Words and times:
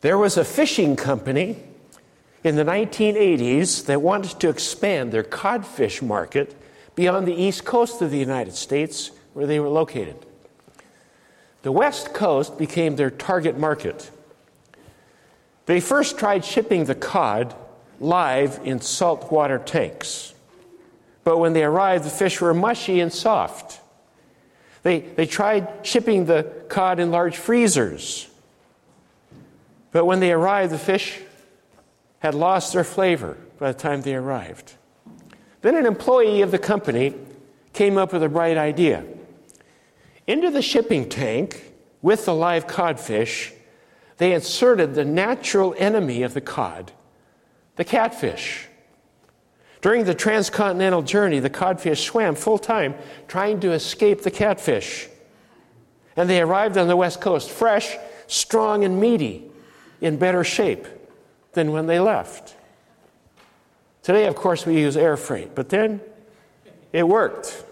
There 0.00 0.16
was 0.16 0.36
a 0.36 0.44
fishing 0.44 0.96
company 0.96 1.62
in 2.42 2.56
the 2.56 2.64
1980s 2.64 3.84
that 3.84 4.00
wanted 4.00 4.40
to 4.40 4.48
expand 4.48 5.12
their 5.12 5.22
codfish 5.22 6.00
market 6.00 6.56
beyond 6.94 7.26
the 7.26 7.34
east 7.34 7.64
coast 7.64 8.00
of 8.00 8.10
the 8.10 8.18
United 8.18 8.54
States 8.54 9.10
where 9.34 9.46
they 9.46 9.60
were 9.60 9.68
located. 9.68 10.16
The 11.62 11.72
west 11.72 12.14
coast 12.14 12.56
became 12.56 12.96
their 12.96 13.10
target 13.10 13.58
market. 13.58 14.10
They 15.66 15.80
first 15.80 16.18
tried 16.18 16.46
shipping 16.46 16.86
the 16.86 16.94
cod 16.94 17.54
live 18.00 18.58
in 18.64 18.80
saltwater 18.80 19.58
tanks. 19.58 20.32
But 21.24 21.36
when 21.36 21.52
they 21.52 21.62
arrived, 21.62 22.04
the 22.04 22.10
fish 22.10 22.40
were 22.40 22.54
mushy 22.54 23.00
and 23.00 23.12
soft. 23.12 23.82
They, 24.82 25.00
they 25.00 25.26
tried 25.26 25.68
shipping 25.82 26.24
the 26.24 26.50
cod 26.70 26.98
in 26.98 27.10
large 27.10 27.36
freezers. 27.36 28.29
But 29.92 30.04
when 30.04 30.20
they 30.20 30.32
arrived, 30.32 30.72
the 30.72 30.78
fish 30.78 31.20
had 32.20 32.34
lost 32.34 32.72
their 32.72 32.84
flavor 32.84 33.36
by 33.58 33.72
the 33.72 33.78
time 33.78 34.02
they 34.02 34.14
arrived. 34.14 34.74
Then 35.62 35.74
an 35.74 35.86
employee 35.86 36.42
of 36.42 36.50
the 36.50 36.58
company 36.58 37.14
came 37.72 37.98
up 37.98 38.12
with 38.12 38.22
a 38.22 38.28
bright 38.28 38.56
idea. 38.56 39.04
Into 40.26 40.50
the 40.50 40.62
shipping 40.62 41.08
tank 41.08 41.72
with 42.02 42.24
the 42.24 42.34
live 42.34 42.66
codfish, 42.66 43.52
they 44.18 44.32
inserted 44.32 44.94
the 44.94 45.04
natural 45.04 45.74
enemy 45.78 46.22
of 46.22 46.34
the 46.34 46.40
cod, 46.40 46.92
the 47.76 47.84
catfish. 47.84 48.68
During 49.80 50.04
the 50.04 50.14
transcontinental 50.14 51.02
journey, 51.02 51.38
the 51.38 51.50
codfish 51.50 52.04
swam 52.04 52.34
full 52.34 52.58
time 52.58 52.94
trying 53.28 53.60
to 53.60 53.72
escape 53.72 54.22
the 54.22 54.30
catfish. 54.30 55.08
And 56.16 56.28
they 56.28 56.42
arrived 56.42 56.76
on 56.76 56.86
the 56.86 56.96
west 56.96 57.20
coast 57.20 57.50
fresh, 57.50 57.96
strong, 58.26 58.84
and 58.84 59.00
meaty, 59.00 59.49
in 60.00 60.16
better 60.16 60.44
shape 60.44 60.86
than 61.52 61.72
when 61.72 61.86
they 61.86 62.00
left. 62.00 62.54
Today, 64.02 64.26
of 64.26 64.34
course, 64.34 64.64
we 64.64 64.80
use 64.80 64.96
air 64.96 65.16
freight, 65.16 65.54
but 65.54 65.68
then 65.68 66.00
it 66.92 67.06
worked. 67.06 67.64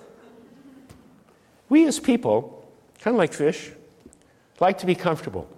We 1.69 1.87
as 1.87 1.99
people, 1.99 2.69
kind 3.01 3.15
of 3.15 3.19
like 3.19 3.33
fish, 3.33 3.71
like 4.61 4.79
to 4.79 4.87
be 4.87 4.95
comfortable. 4.95 5.49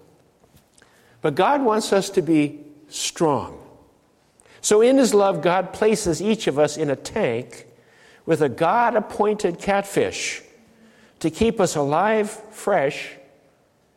But 1.23 1.35
God 1.35 1.62
wants 1.62 1.93
us 1.93 2.11
to 2.11 2.23
be 2.23 2.61
strong. 2.89 3.59
So, 4.61 4.81
in 4.81 4.99
His 4.99 5.15
love, 5.15 5.43
God 5.43 5.73
places 5.73 6.21
each 6.21 6.47
of 6.47 6.59
us 6.59 6.77
in 6.77 6.91
a 6.91 6.97
tank 6.97 7.67
with 8.27 8.43
a 8.43 8.49
God 8.49 8.95
appointed 8.95 9.59
catfish 9.59 10.43
to 11.21 11.31
keep 11.31 11.61
us 11.61 11.77
alive, 11.77 12.31
fresh, 12.31 13.11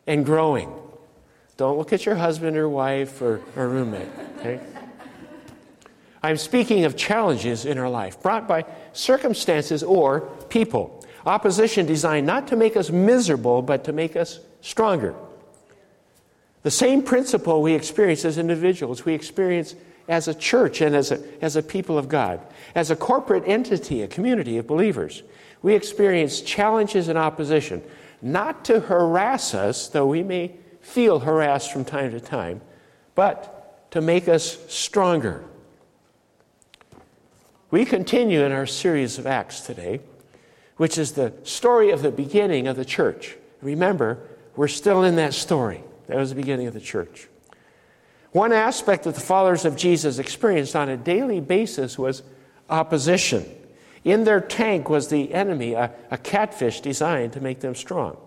and 0.07 0.25
growing. 0.25 0.73
Don't 1.57 1.77
look 1.77 1.93
at 1.93 2.05
your 2.05 2.15
husband 2.15 2.57
or 2.57 2.67
wife 2.67 3.21
or, 3.21 3.41
or 3.55 3.67
roommate, 3.69 4.09
okay? 4.39 4.59
I'm 6.23 6.37
speaking 6.37 6.85
of 6.85 6.95
challenges 6.95 7.65
in 7.65 7.77
our 7.77 7.89
life 7.89 8.21
brought 8.21 8.47
by 8.47 8.65
circumstances 8.93 9.83
or 9.83 10.21
people. 10.49 11.05
Opposition 11.25 11.85
designed 11.85 12.25
not 12.25 12.47
to 12.47 12.55
make 12.55 12.75
us 12.75 12.89
miserable, 12.89 13.61
but 13.61 13.83
to 13.83 13.93
make 13.93 14.15
us 14.15 14.39
stronger. 14.61 15.13
The 16.63 16.71
same 16.71 17.03
principle 17.03 17.61
we 17.61 17.73
experience 17.73 18.23
as 18.23 18.37
individuals, 18.37 19.03
we 19.03 19.13
experience 19.13 19.75
as 20.07 20.27
a 20.27 20.33
church 20.33 20.81
and 20.81 20.95
as 20.95 21.11
a, 21.11 21.21
as 21.43 21.55
a 21.55 21.61
people 21.61 21.97
of 21.97 22.07
God. 22.07 22.41
As 22.73 22.89
a 22.89 22.95
corporate 22.95 23.43
entity, 23.45 24.01
a 24.01 24.07
community 24.07 24.57
of 24.57 24.65
believers, 24.65 25.23
we 25.61 25.75
experience 25.75 26.41
challenges 26.41 27.09
and 27.09 27.17
opposition, 27.17 27.81
not 28.21 28.65
to 28.65 28.79
harass 28.79 29.53
us, 29.53 29.89
though 29.89 30.07
we 30.07 30.23
may 30.23 30.53
feel 30.83 31.19
harassed 31.19 31.71
from 31.71 31.85
time 31.85 32.11
to 32.11 32.19
time, 32.19 32.61
but 33.15 33.89
to 33.91 34.01
make 34.01 34.27
us 34.27 34.59
stronger. 34.71 35.43
We 37.71 37.85
continue 37.85 38.43
in 38.43 38.51
our 38.51 38.67
series 38.67 39.17
of 39.17 39.25
Acts 39.25 39.61
today, 39.61 40.01
which 40.77 40.97
is 40.97 41.13
the 41.13 41.33
story 41.43 41.89
of 41.89 42.03
the 42.03 42.11
beginning 42.11 42.67
of 42.67 42.75
the 42.75 42.85
church. 42.85 43.35
Remember, 43.61 44.19
we're 44.55 44.67
still 44.67 45.03
in 45.03 45.15
that 45.15 45.33
story. 45.33 45.83
That 46.07 46.17
was 46.17 46.29
the 46.29 46.35
beginning 46.35 46.67
of 46.67 46.73
the 46.73 46.81
church. 46.81 47.27
One 48.31 48.51
aspect 48.51 49.05
that 49.05 49.15
the 49.15 49.21
followers 49.21 49.63
of 49.63 49.77
Jesus 49.77 50.19
experienced 50.19 50.75
on 50.75 50.89
a 50.89 50.97
daily 50.97 51.39
basis 51.39 51.97
was 51.97 52.23
opposition. 52.69 53.45
In 54.03 54.25
their 54.25 54.41
tank 54.41 54.89
was 54.89 55.07
the 55.07 55.33
enemy, 55.33 55.73
a, 55.73 55.91
a 56.11 56.17
catfish 56.17 56.81
designed 56.81 57.33
to 57.33 57.41
make 57.41 57.61
them 57.61 57.73
strong. 57.73 58.17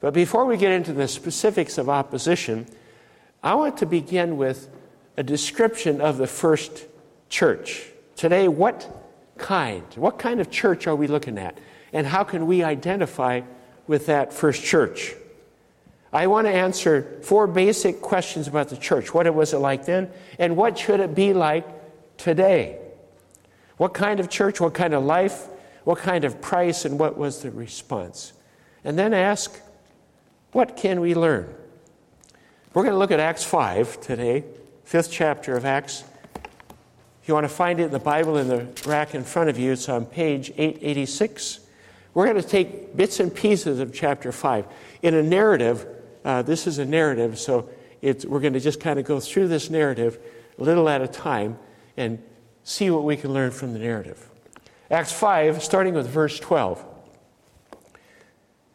But 0.00 0.14
before 0.14 0.46
we 0.46 0.56
get 0.56 0.72
into 0.72 0.92
the 0.92 1.08
specifics 1.08 1.78
of 1.78 1.88
opposition, 1.88 2.66
I 3.42 3.54
want 3.54 3.76
to 3.78 3.86
begin 3.86 4.36
with 4.36 4.68
a 5.16 5.22
description 5.22 6.00
of 6.00 6.16
the 6.16 6.26
first 6.26 6.86
church. 7.28 7.86
Today, 8.16 8.48
what 8.48 8.88
kind? 9.36 9.84
What 9.96 10.18
kind 10.18 10.40
of 10.40 10.50
church 10.50 10.86
are 10.86 10.96
we 10.96 11.06
looking 11.06 11.38
at? 11.38 11.58
And 11.92 12.06
how 12.06 12.24
can 12.24 12.46
we 12.46 12.62
identify 12.62 13.42
with 13.86 14.06
that 14.06 14.32
first 14.32 14.62
church? 14.62 15.14
I 16.12 16.26
want 16.26 16.46
to 16.46 16.52
answer 16.52 17.18
four 17.22 17.46
basic 17.46 18.00
questions 18.00 18.48
about 18.48 18.68
the 18.68 18.76
church. 18.76 19.14
What 19.14 19.32
was 19.34 19.52
it 19.52 19.58
like 19.58 19.84
then? 19.86 20.10
And 20.38 20.56
what 20.56 20.78
should 20.78 21.00
it 21.00 21.14
be 21.14 21.32
like 21.32 21.66
today? 22.16 22.78
What 23.76 23.94
kind 23.94 24.18
of 24.18 24.28
church? 24.28 24.60
What 24.60 24.74
kind 24.74 24.92
of 24.92 25.04
life? 25.04 25.46
What 25.84 25.98
kind 25.98 26.24
of 26.24 26.40
price? 26.40 26.84
And 26.84 26.98
what 26.98 27.16
was 27.16 27.42
the 27.42 27.50
response? 27.50 28.32
And 28.82 28.98
then 28.98 29.14
ask, 29.14 29.60
what 30.52 30.76
can 30.76 31.00
we 31.00 31.14
learn? 31.14 31.54
We're 32.74 32.82
going 32.82 32.94
to 32.94 32.98
look 32.98 33.10
at 33.10 33.20
Acts 33.20 33.44
5 33.44 34.00
today, 34.00 34.44
fifth 34.84 35.10
chapter 35.10 35.56
of 35.56 35.64
Acts. 35.64 36.04
If 37.22 37.28
you 37.28 37.34
want 37.34 37.44
to 37.44 37.48
find 37.48 37.80
it 37.80 37.84
in 37.84 37.90
the 37.90 37.98
Bible 37.98 38.36
in 38.36 38.48
the 38.48 38.66
rack 38.86 39.14
in 39.14 39.22
front 39.22 39.50
of 39.50 39.58
you, 39.58 39.72
it's 39.72 39.88
on 39.88 40.06
page 40.06 40.50
886. 40.56 41.60
We're 42.14 42.26
going 42.26 42.42
to 42.42 42.48
take 42.48 42.96
bits 42.96 43.20
and 43.20 43.32
pieces 43.34 43.78
of 43.78 43.94
chapter 43.94 44.32
5. 44.32 44.66
In 45.02 45.14
a 45.14 45.22
narrative, 45.22 45.86
uh, 46.24 46.42
this 46.42 46.66
is 46.66 46.78
a 46.78 46.84
narrative, 46.84 47.38
so 47.38 47.68
we're 48.02 48.40
going 48.40 48.54
to 48.54 48.60
just 48.60 48.80
kind 48.80 48.98
of 48.98 49.04
go 49.04 49.20
through 49.20 49.48
this 49.48 49.70
narrative 49.70 50.18
a 50.58 50.64
little 50.64 50.88
at 50.88 51.00
a 51.00 51.08
time 51.08 51.58
and 51.96 52.20
see 52.64 52.90
what 52.90 53.04
we 53.04 53.16
can 53.16 53.32
learn 53.32 53.50
from 53.50 53.72
the 53.72 53.78
narrative. 53.78 54.28
Acts 54.90 55.12
5, 55.12 55.62
starting 55.62 55.94
with 55.94 56.08
verse 56.08 56.40
12. 56.40 56.84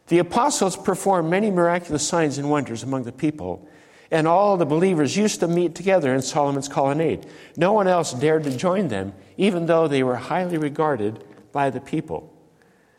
The 0.08 0.18
apostles 0.18 0.76
performed 0.76 1.30
many 1.30 1.50
miraculous 1.50 2.06
signs 2.06 2.38
and 2.38 2.48
wonders 2.48 2.82
among 2.82 3.02
the 3.02 3.12
people, 3.12 3.68
and 4.10 4.28
all 4.28 4.56
the 4.56 4.66
believers 4.66 5.16
used 5.16 5.40
to 5.40 5.48
meet 5.48 5.74
together 5.74 6.14
in 6.14 6.22
Solomon's 6.22 6.68
colonnade. 6.68 7.26
No 7.56 7.72
one 7.72 7.88
else 7.88 8.12
dared 8.12 8.44
to 8.44 8.56
join 8.56 8.88
them, 8.88 9.14
even 9.36 9.66
though 9.66 9.88
they 9.88 10.02
were 10.04 10.16
highly 10.16 10.58
regarded 10.58 11.24
by 11.50 11.70
the 11.70 11.80
people. 11.80 12.32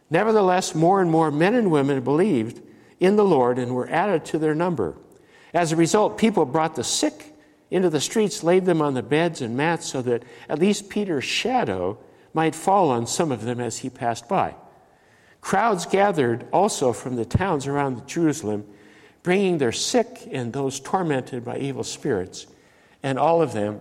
Nevertheless, 0.10 0.76
more 0.76 1.02
and 1.02 1.10
more 1.10 1.32
men 1.32 1.56
and 1.56 1.72
women 1.72 2.02
believed 2.02 2.62
in 3.00 3.16
the 3.16 3.26
Lord 3.26 3.58
and 3.58 3.74
were 3.74 3.90
added 3.90 4.26
to 4.26 4.40
their 4.40 4.56
number. 4.56 4.98
As 5.54 5.72
a 5.72 5.78
result, 5.78 6.18
people 6.18 6.46
brought 6.46 6.76
the 6.76 6.84
sick 6.84 7.34
into 7.72 7.90
the 7.90 8.02
streets, 8.02 8.44
laid 8.44 8.66
them 8.66 8.82
on 8.82 8.94
the 8.94 9.04
beds 9.04 9.42
and 9.42 9.56
mats, 9.56 9.86
so 9.88 10.02
that 10.02 10.24
at 10.50 10.60
least 10.60 10.90
Peter's 10.90 11.24
shadow 11.24 11.98
might 12.34 12.56
fall 12.56 12.90
on 12.90 13.08
some 13.08 13.32
of 13.32 13.44
them 13.44 13.60
as 13.60 13.80
he 13.80 13.90
passed 13.90 14.28
by. 14.28 14.56
Crowds 15.48 15.86
gathered 15.86 16.46
also 16.52 16.92
from 16.92 17.16
the 17.16 17.24
towns 17.24 17.68
around 17.68 18.06
Jerusalem, 18.06 18.66
bringing 19.24 19.60
their 19.60 19.72
sick 19.72 20.28
and 20.30 20.52
those 20.52 20.82
tormented 20.82 21.46
by 21.46 21.58
evil 21.58 21.86
spirits, 21.86 22.48
and 23.02 23.18
all 23.18 23.42
of 23.42 23.54
them 23.54 23.80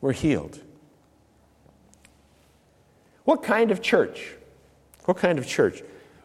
were 0.00 0.10
healed. 0.10 0.60
What 3.22 3.44
kind 3.44 3.70
of 3.70 3.82
church? 3.82 4.32
What 5.04 5.16
kind 5.16 5.38
of 5.38 5.46
church? 5.46 5.80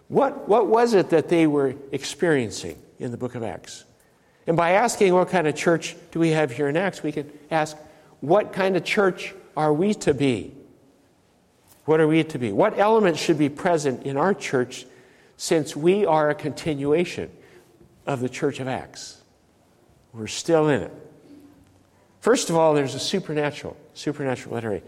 What, 0.07 0.49
what 0.49 0.65
was 0.65 0.95
it 0.95 1.11
that 1.11 1.29
they 1.29 1.45
were 1.45 1.75
experiencing 1.91 2.81
in 2.97 3.11
the 3.11 3.17
book 3.17 3.35
of 3.35 3.43
Acts? 3.43 3.85
And 4.47 4.57
by 4.57 4.71
asking 4.71 5.13
what 5.13 5.29
kind 5.29 5.45
of 5.45 5.53
church 5.55 5.95
do 6.09 6.19
we 6.19 6.29
have 6.29 6.49
here 6.49 6.67
in 6.67 6.75
Acts, 6.75 7.03
we 7.03 7.11
can 7.11 7.31
ask 7.51 7.77
what 8.19 8.51
kind 8.51 8.75
of 8.75 8.83
church 8.83 9.35
are 9.55 9.71
we 9.71 9.93
to 9.93 10.15
be? 10.15 10.55
What 11.85 11.99
are 11.99 12.07
we 12.07 12.23
to 12.23 12.39
be? 12.39 12.51
What 12.51 12.77
elements 12.77 13.19
should 13.19 13.37
be 13.37 13.49
present 13.49 14.03
in 14.05 14.17
our 14.17 14.33
church 14.33 14.85
since 15.37 15.75
we 15.75 16.05
are 16.05 16.29
a 16.29 16.35
continuation 16.35 17.31
of 18.05 18.19
the 18.19 18.29
church 18.29 18.59
of 18.59 18.67
Acts? 18.67 19.21
We're 20.13 20.27
still 20.27 20.69
in 20.69 20.83
it. 20.83 20.93
First 22.21 22.49
of 22.49 22.55
all, 22.55 22.73
there's 22.73 22.95
a 22.95 22.99
supernatural, 22.99 23.77
supernatural 23.93 24.53
letter 24.55 24.81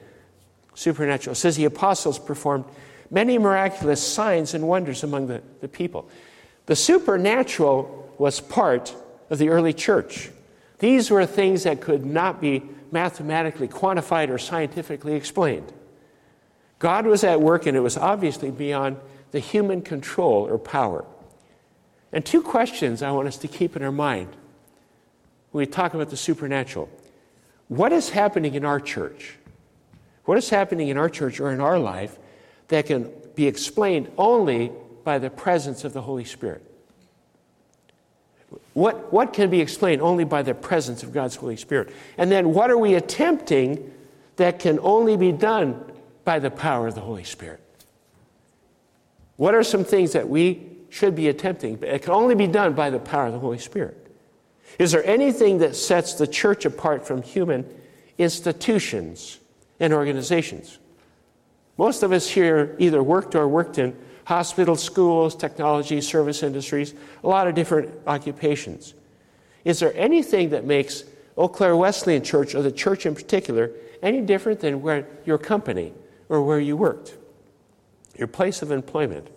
Supernatural. 0.73 1.33
It 1.33 1.35
says 1.35 1.57
the 1.57 1.65
apostles 1.65 2.17
performed 2.17 2.65
many 3.09 3.37
miraculous 3.37 4.01
signs 4.01 4.53
and 4.53 4.67
wonders 4.67 5.03
among 5.03 5.27
the, 5.27 5.41
the 5.59 5.67
people. 5.67 6.09
The 6.65 6.75
supernatural 6.75 8.13
was 8.17 8.39
part 8.39 8.95
of 9.29 9.37
the 9.37 9.49
early 9.49 9.73
church. 9.73 10.29
These 10.79 11.11
were 11.11 11.25
things 11.25 11.63
that 11.63 11.81
could 11.81 12.05
not 12.05 12.39
be 12.39 12.63
mathematically 12.91 13.67
quantified 13.67 14.29
or 14.29 14.37
scientifically 14.37 15.13
explained. 15.13 15.71
God 16.81 17.05
was 17.05 17.23
at 17.23 17.39
work, 17.39 17.67
and 17.67 17.77
it 17.77 17.81
was 17.81 17.95
obviously 17.95 18.49
beyond 18.49 18.97
the 19.29 19.39
human 19.39 19.83
control 19.83 20.47
or 20.47 20.57
power. 20.57 21.05
And 22.11 22.25
two 22.25 22.41
questions 22.41 23.03
I 23.03 23.11
want 23.11 23.27
us 23.27 23.37
to 23.37 23.47
keep 23.47 23.75
in 23.75 23.83
our 23.83 23.91
mind 23.91 24.35
when 25.51 25.61
we 25.61 25.67
talk 25.67 25.93
about 25.93 26.09
the 26.09 26.17
supernatural. 26.17 26.89
What 27.67 27.93
is 27.93 28.09
happening 28.09 28.55
in 28.55 28.65
our 28.65 28.79
church? 28.79 29.37
What 30.25 30.39
is 30.39 30.49
happening 30.49 30.87
in 30.87 30.97
our 30.97 31.07
church 31.07 31.39
or 31.39 31.51
in 31.51 31.59
our 31.59 31.77
life 31.77 32.17
that 32.69 32.87
can 32.87 33.11
be 33.35 33.45
explained 33.45 34.11
only 34.17 34.71
by 35.03 35.19
the 35.19 35.29
presence 35.29 35.83
of 35.83 35.93
the 35.93 36.01
Holy 36.01 36.25
Spirit? 36.25 36.65
What, 38.73 39.13
what 39.13 39.33
can 39.33 39.51
be 39.51 39.61
explained 39.61 40.01
only 40.01 40.23
by 40.23 40.41
the 40.41 40.55
presence 40.55 41.03
of 41.03 41.13
God's 41.13 41.35
Holy 41.35 41.57
Spirit? 41.57 41.93
And 42.17 42.31
then 42.31 42.55
what 42.55 42.71
are 42.71 42.77
we 42.77 42.95
attempting 42.95 43.93
that 44.37 44.57
can 44.57 44.79
only 44.79 45.15
be 45.15 45.31
done 45.31 45.90
by 46.23 46.39
the 46.39 46.51
power 46.51 46.87
of 46.87 46.95
the 46.95 47.01
Holy 47.01 47.23
Spirit? 47.23 47.61
What 49.37 49.55
are 49.55 49.63
some 49.63 49.83
things 49.83 50.13
that 50.13 50.29
we 50.29 50.67
should 50.89 51.15
be 51.15 51.29
attempting, 51.29 51.79
it 51.81 52.03
can 52.03 52.11
only 52.11 52.35
be 52.35 52.47
done 52.47 52.73
by 52.73 52.89
the 52.89 52.99
power 52.99 53.27
of 53.27 53.33
the 53.33 53.39
Holy 53.39 53.57
Spirit? 53.57 53.97
Is 54.77 54.91
there 54.91 55.05
anything 55.05 55.59
that 55.59 55.75
sets 55.75 56.13
the 56.13 56.27
church 56.27 56.65
apart 56.65 57.05
from 57.05 57.21
human 57.21 57.65
institutions 58.17 59.39
and 59.79 59.93
organizations? 59.93 60.79
Most 61.77 62.03
of 62.03 62.11
us 62.11 62.27
here 62.27 62.75
either 62.77 63.01
worked 63.01 63.35
or 63.35 63.47
worked 63.47 63.77
in 63.77 63.95
hospitals, 64.25 64.83
schools, 64.83 65.35
technology, 65.35 65.99
service 66.01 66.43
industries, 66.43 66.93
a 67.23 67.27
lot 67.27 67.47
of 67.47 67.55
different 67.55 67.89
occupations. 68.05 68.93
Is 69.65 69.79
there 69.79 69.93
anything 69.95 70.49
that 70.49 70.65
makes 70.65 71.03
Eau 71.37 71.47
Claire 71.47 71.75
Wesleyan 71.75 72.23
Church, 72.23 72.53
or 72.53 72.61
the 72.61 72.71
church 72.71 73.05
in 73.05 73.15
particular, 73.15 73.71
any 74.01 74.21
different 74.21 74.59
than 74.59 74.81
where 74.81 75.07
your 75.25 75.37
company 75.37 75.93
or 76.31 76.41
where 76.41 76.61
you 76.61 76.77
worked, 76.77 77.17
your 78.17 78.27
place 78.27 78.61
of 78.61 78.71
employment? 78.71 79.27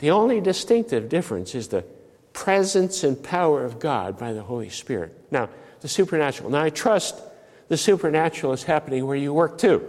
The 0.00 0.10
only 0.10 0.40
distinctive 0.40 1.08
difference 1.08 1.54
is 1.54 1.68
the 1.68 1.84
presence 2.32 3.04
and 3.04 3.22
power 3.22 3.64
of 3.64 3.78
God 3.78 4.18
by 4.18 4.32
the 4.32 4.42
Holy 4.42 4.70
Spirit. 4.70 5.16
Now, 5.30 5.48
the 5.80 5.88
supernatural. 5.88 6.50
Now, 6.50 6.62
I 6.62 6.70
trust 6.70 7.22
the 7.68 7.76
supernatural 7.76 8.52
is 8.52 8.64
happening 8.64 9.06
where 9.06 9.16
you 9.16 9.32
work 9.32 9.56
too. 9.56 9.88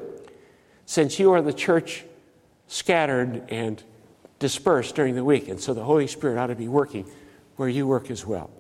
Since 0.85 1.19
you 1.19 1.31
are 1.33 1.41
the 1.41 1.53
church 1.53 2.05
scattered 2.67 3.49
and 3.49 3.81
dispersed 4.37 4.93
during 4.95 5.15
the 5.15 5.23
week, 5.23 5.47
and 5.47 5.59
so 5.59 5.73
the 5.73 5.83
Holy 5.83 6.05
Spirit 6.05 6.37
ought 6.37 6.47
to 6.47 6.55
be 6.55 6.67
working 6.67 7.09
where 7.55 7.69
you 7.69 7.87
work 7.87 8.11
as 8.11 8.25
well. 8.27 8.51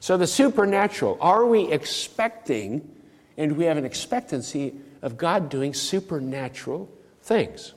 So, 0.00 0.16
the 0.16 0.26
supernatural, 0.26 1.18
are 1.20 1.44
we 1.44 1.70
expecting, 1.70 2.90
and 3.36 3.58
we 3.58 3.66
have 3.66 3.76
an 3.76 3.84
expectancy 3.84 4.74
of 5.02 5.16
God 5.16 5.48
doing 5.48 5.74
supernatural 5.74 6.88
things? 7.22 7.74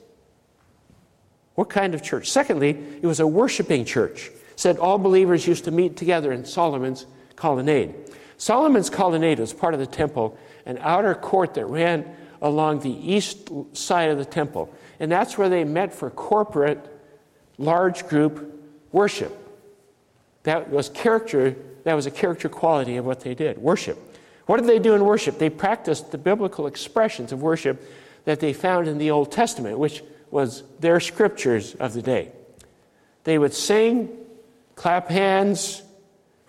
What 1.54 1.68
kind 1.68 1.94
of 1.94 2.02
church? 2.02 2.30
Secondly, 2.30 2.70
it 3.02 3.06
was 3.06 3.20
a 3.20 3.26
worshiping 3.26 3.84
church 3.84 4.30
said 4.56 4.78
all 4.78 4.98
believers 4.98 5.46
used 5.46 5.64
to 5.64 5.70
meet 5.70 5.96
together 5.96 6.32
in 6.32 6.44
Solomon's 6.44 7.06
colonnade. 7.36 7.94
Solomon's 8.38 8.90
colonnade 8.90 9.38
was 9.38 9.52
part 9.52 9.74
of 9.74 9.80
the 9.80 9.86
temple, 9.86 10.36
an 10.64 10.78
outer 10.80 11.14
court 11.14 11.54
that 11.54 11.66
ran 11.66 12.16
along 12.42 12.80
the 12.80 12.90
east 12.90 13.50
side 13.74 14.10
of 14.10 14.18
the 14.18 14.24
temple. 14.24 14.72
And 14.98 15.12
that's 15.12 15.38
where 15.38 15.48
they 15.48 15.64
met 15.64 15.94
for 15.94 16.10
corporate, 16.10 16.78
large 17.58 18.08
group 18.08 18.60
worship. 18.92 19.34
That 20.42 20.70
was 20.70 20.88
character, 20.88 21.56
that 21.84 21.94
was 21.94 22.06
a 22.06 22.10
character 22.10 22.48
quality 22.48 22.96
of 22.96 23.04
what 23.04 23.20
they 23.20 23.34
did 23.34 23.58
worship. 23.58 23.98
What 24.46 24.58
did 24.58 24.66
they 24.66 24.78
do 24.78 24.94
in 24.94 25.04
worship? 25.04 25.38
They 25.38 25.50
practiced 25.50 26.12
the 26.12 26.18
biblical 26.18 26.66
expressions 26.66 27.32
of 27.32 27.42
worship 27.42 27.82
that 28.24 28.40
they 28.40 28.52
found 28.52 28.88
in 28.88 28.98
the 28.98 29.10
Old 29.10 29.30
Testament, 29.30 29.78
which 29.78 30.02
was 30.30 30.62
their 30.80 31.00
scriptures 31.00 31.74
of 31.74 31.92
the 31.92 32.02
day. 32.02 32.32
They 33.24 33.38
would 33.38 33.54
sing 33.54 34.08
clap 34.76 35.08
hands, 35.08 35.82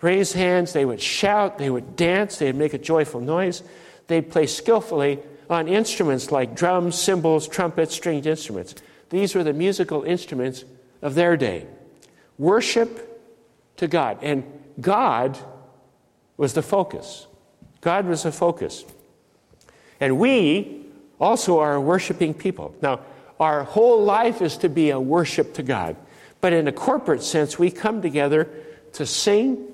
raise 0.00 0.32
hands, 0.32 0.72
they 0.72 0.84
would 0.84 1.00
shout, 1.00 1.58
they 1.58 1.70
would 1.70 1.96
dance, 1.96 2.38
they'd 2.38 2.54
make 2.54 2.74
a 2.74 2.78
joyful 2.78 3.20
noise. 3.20 3.62
They'd 4.06 4.30
play 4.30 4.46
skillfully 4.46 5.18
on 5.50 5.68
instruments 5.68 6.30
like 6.30 6.54
drums, 6.54 7.00
cymbals, 7.00 7.48
trumpets, 7.48 7.94
stringed 7.94 8.26
instruments. 8.26 8.74
These 9.10 9.34
were 9.34 9.44
the 9.44 9.52
musical 9.52 10.02
instruments 10.02 10.64
of 11.02 11.14
their 11.14 11.36
day. 11.36 11.66
Worship 12.38 13.76
to 13.78 13.88
God. 13.88 14.18
And 14.22 14.44
God 14.80 15.38
was 16.36 16.52
the 16.52 16.62
focus. 16.62 17.26
God 17.80 18.06
was 18.06 18.24
the 18.24 18.32
focus. 18.32 18.84
And 20.00 20.18
we 20.18 20.86
also 21.20 21.58
are 21.58 21.74
a 21.74 21.80
worshiping 21.80 22.34
people. 22.34 22.74
Now, 22.82 23.00
our 23.40 23.64
whole 23.64 24.02
life 24.02 24.42
is 24.42 24.56
to 24.58 24.68
be 24.68 24.90
a 24.90 25.00
worship 25.00 25.54
to 25.54 25.62
God. 25.62 25.96
But 26.40 26.52
in 26.52 26.68
a 26.68 26.72
corporate 26.72 27.22
sense, 27.22 27.58
we 27.58 27.70
come 27.70 28.02
together 28.02 28.48
to 28.94 29.06
sing, 29.06 29.68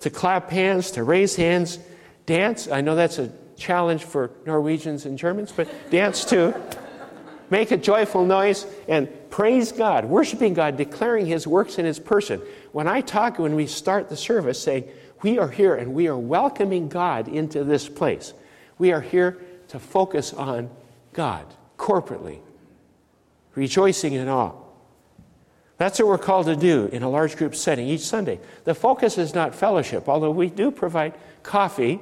to 0.00 0.10
clap 0.10 0.50
hands, 0.50 0.90
to 0.92 1.04
raise 1.04 1.36
hands, 1.36 1.78
dance. 2.26 2.68
I 2.68 2.80
know 2.80 2.94
that's 2.94 3.18
a 3.18 3.32
challenge 3.56 4.04
for 4.04 4.30
Norwegians 4.44 5.06
and 5.06 5.18
Germans, 5.18 5.52
but 5.52 5.68
dance 5.90 6.24
too. 6.24 6.54
Make 7.50 7.70
a 7.70 7.76
joyful 7.76 8.24
noise 8.24 8.66
and 8.88 9.08
praise 9.30 9.72
God, 9.72 10.04
worshiping 10.04 10.52
God, 10.52 10.76
declaring 10.76 11.26
His 11.26 11.46
works 11.46 11.78
in 11.78 11.84
His 11.84 11.98
person. 11.98 12.42
When 12.72 12.88
I 12.88 13.00
talk, 13.00 13.38
when 13.38 13.54
we 13.54 13.66
start 13.66 14.08
the 14.08 14.16
service, 14.16 14.60
saying, 14.60 14.88
We 15.22 15.38
are 15.38 15.48
here 15.48 15.74
and 15.74 15.94
we 15.94 16.08
are 16.08 16.18
welcoming 16.18 16.88
God 16.88 17.28
into 17.28 17.64
this 17.64 17.88
place. 17.88 18.34
We 18.78 18.92
are 18.92 19.00
here 19.00 19.38
to 19.68 19.78
focus 19.78 20.32
on 20.32 20.70
God 21.12 21.46
corporately, 21.78 22.40
rejoicing 23.54 24.12
in 24.12 24.28
awe. 24.28 24.52
That's 25.78 25.98
what 25.98 26.08
we're 26.08 26.18
called 26.18 26.46
to 26.46 26.56
do 26.56 26.86
in 26.92 27.02
a 27.02 27.08
large 27.08 27.36
group 27.36 27.54
setting 27.54 27.86
each 27.86 28.00
Sunday. 28.00 28.40
The 28.64 28.74
focus 28.74 29.18
is 29.18 29.34
not 29.34 29.54
fellowship, 29.54 30.08
although 30.08 30.30
we 30.30 30.48
do 30.48 30.70
provide 30.70 31.14
coffee 31.42 32.00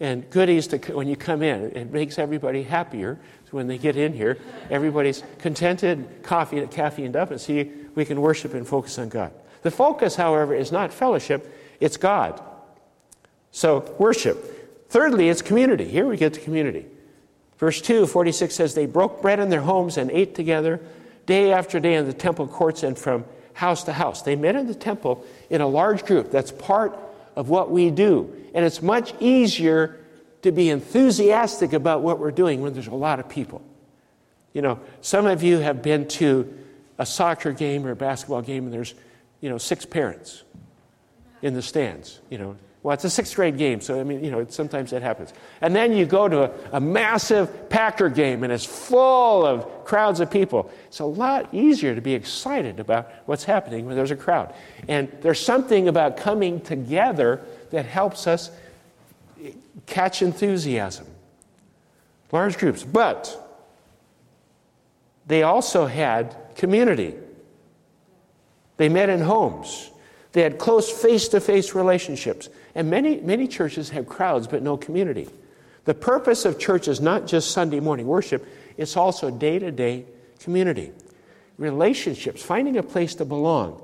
and 0.00 0.28
goodies 0.30 0.66
to, 0.68 0.78
when 0.92 1.08
you 1.08 1.16
come 1.16 1.42
in. 1.42 1.74
It 1.76 1.90
makes 1.90 2.18
everybody 2.18 2.62
happier 2.62 3.18
so 3.44 3.50
when 3.52 3.66
they 3.66 3.78
get 3.78 3.96
in 3.96 4.12
here. 4.12 4.38
Everybody's 4.70 5.22
contented, 5.38 6.22
coffee, 6.22 6.60
caffeined 6.62 7.16
up, 7.16 7.30
and 7.30 7.40
see 7.40 7.70
we 7.94 8.04
can 8.04 8.20
worship 8.20 8.54
and 8.54 8.66
focus 8.66 8.98
on 8.98 9.08
God. 9.08 9.32
The 9.62 9.70
focus, 9.70 10.16
however, 10.16 10.54
is 10.54 10.72
not 10.72 10.92
fellowship, 10.92 11.50
it's 11.80 11.96
God. 11.96 12.42
So, 13.54 13.94
worship. 14.00 14.90
Thirdly, 14.90 15.28
it's 15.28 15.40
community. 15.40 15.84
Here 15.84 16.04
we 16.04 16.16
get 16.16 16.34
to 16.34 16.40
community. 16.40 16.86
Verse 17.56 17.80
2, 17.80 18.08
46 18.08 18.52
says, 18.52 18.74
They 18.74 18.86
broke 18.86 19.22
bread 19.22 19.38
in 19.38 19.48
their 19.48 19.60
homes 19.60 19.96
and 19.96 20.10
ate 20.10 20.34
together 20.34 20.80
day 21.24 21.52
after 21.52 21.78
day 21.78 21.94
in 21.94 22.04
the 22.04 22.12
temple 22.12 22.48
courts 22.48 22.82
and 22.82 22.98
from 22.98 23.24
house 23.52 23.84
to 23.84 23.92
house. 23.92 24.22
They 24.22 24.34
met 24.34 24.56
in 24.56 24.66
the 24.66 24.74
temple 24.74 25.24
in 25.50 25.60
a 25.60 25.68
large 25.68 26.04
group. 26.04 26.32
That's 26.32 26.50
part 26.50 26.98
of 27.36 27.48
what 27.48 27.70
we 27.70 27.92
do. 27.92 28.34
And 28.54 28.64
it's 28.64 28.82
much 28.82 29.14
easier 29.20 30.00
to 30.42 30.50
be 30.50 30.68
enthusiastic 30.68 31.72
about 31.72 32.02
what 32.02 32.18
we're 32.18 32.32
doing 32.32 32.60
when 32.60 32.72
there's 32.72 32.88
a 32.88 32.94
lot 32.94 33.20
of 33.20 33.28
people. 33.28 33.62
You 34.52 34.62
know, 34.62 34.80
some 35.00 35.26
of 35.26 35.44
you 35.44 35.58
have 35.58 35.80
been 35.80 36.08
to 36.08 36.52
a 36.98 37.06
soccer 37.06 37.52
game 37.52 37.86
or 37.86 37.92
a 37.92 37.96
basketball 37.96 38.42
game 38.42 38.64
and 38.64 38.72
there's, 38.72 38.94
you 39.40 39.48
know, 39.48 39.58
six 39.58 39.86
parents 39.86 40.42
in 41.40 41.54
the 41.54 41.62
stands, 41.62 42.18
you 42.30 42.38
know, 42.38 42.56
well, 42.84 42.92
it's 42.92 43.04
a 43.04 43.10
sixth 43.10 43.34
grade 43.34 43.56
game, 43.56 43.80
so 43.80 43.98
I 43.98 44.04
mean, 44.04 44.22
you 44.22 44.30
know, 44.30 44.44
sometimes 44.50 44.90
that 44.90 45.00
happens. 45.00 45.32
And 45.62 45.74
then 45.74 45.94
you 45.94 46.04
go 46.04 46.28
to 46.28 46.42
a, 46.42 46.50
a, 46.74 46.80
massive 46.80 47.70
Packer 47.70 48.10
game 48.10 48.44
and 48.44 48.52
it's 48.52 48.66
full 48.66 49.46
of 49.46 49.86
crowds 49.86 50.20
of 50.20 50.30
people. 50.30 50.70
It's 50.88 50.98
a 50.98 51.06
lot 51.06 51.48
easier 51.54 51.94
to 51.94 52.02
be 52.02 52.12
excited 52.12 52.78
about 52.78 53.10
what's 53.24 53.44
happening 53.44 53.86
when 53.86 53.96
there's 53.96 54.10
a 54.10 54.16
crowd. 54.16 54.54
And 54.86 55.10
there's 55.22 55.40
something 55.40 55.88
about 55.88 56.18
coming 56.18 56.60
together 56.60 57.40
that 57.70 57.86
helps 57.86 58.26
us 58.26 58.50
eh, 59.42 59.52
catch 59.86 60.20
enthusiasm. 60.20 61.06
Large 62.32 62.58
groups. 62.58 62.82
But 62.82 63.34
they 65.26 65.42
also 65.42 65.86
had 65.86 66.36
community. 66.54 67.14
They 68.76 68.90
met 68.90 69.08
in 69.08 69.22
homes. 69.22 69.90
They 70.32 70.42
had 70.42 70.58
close 70.58 70.90
face 70.90 71.28
to 71.28 71.40
face 71.40 71.74
relationships. 71.74 72.50
And 72.74 72.90
many, 72.90 73.20
many 73.20 73.46
churches 73.46 73.90
have 73.90 74.06
crowds 74.06 74.46
but 74.46 74.62
no 74.62 74.76
community. 74.76 75.28
The 75.84 75.94
purpose 75.94 76.44
of 76.44 76.58
church 76.58 76.88
is 76.88 77.00
not 77.00 77.26
just 77.26 77.50
Sunday 77.50 77.80
morning 77.80 78.06
worship, 78.06 78.46
it's 78.76 78.96
also 78.96 79.30
day 79.30 79.58
to 79.58 79.70
day 79.70 80.06
community. 80.40 80.92
Relationships, 81.58 82.42
finding 82.42 82.76
a 82.76 82.82
place 82.82 83.14
to 83.16 83.24
belong. 83.24 83.80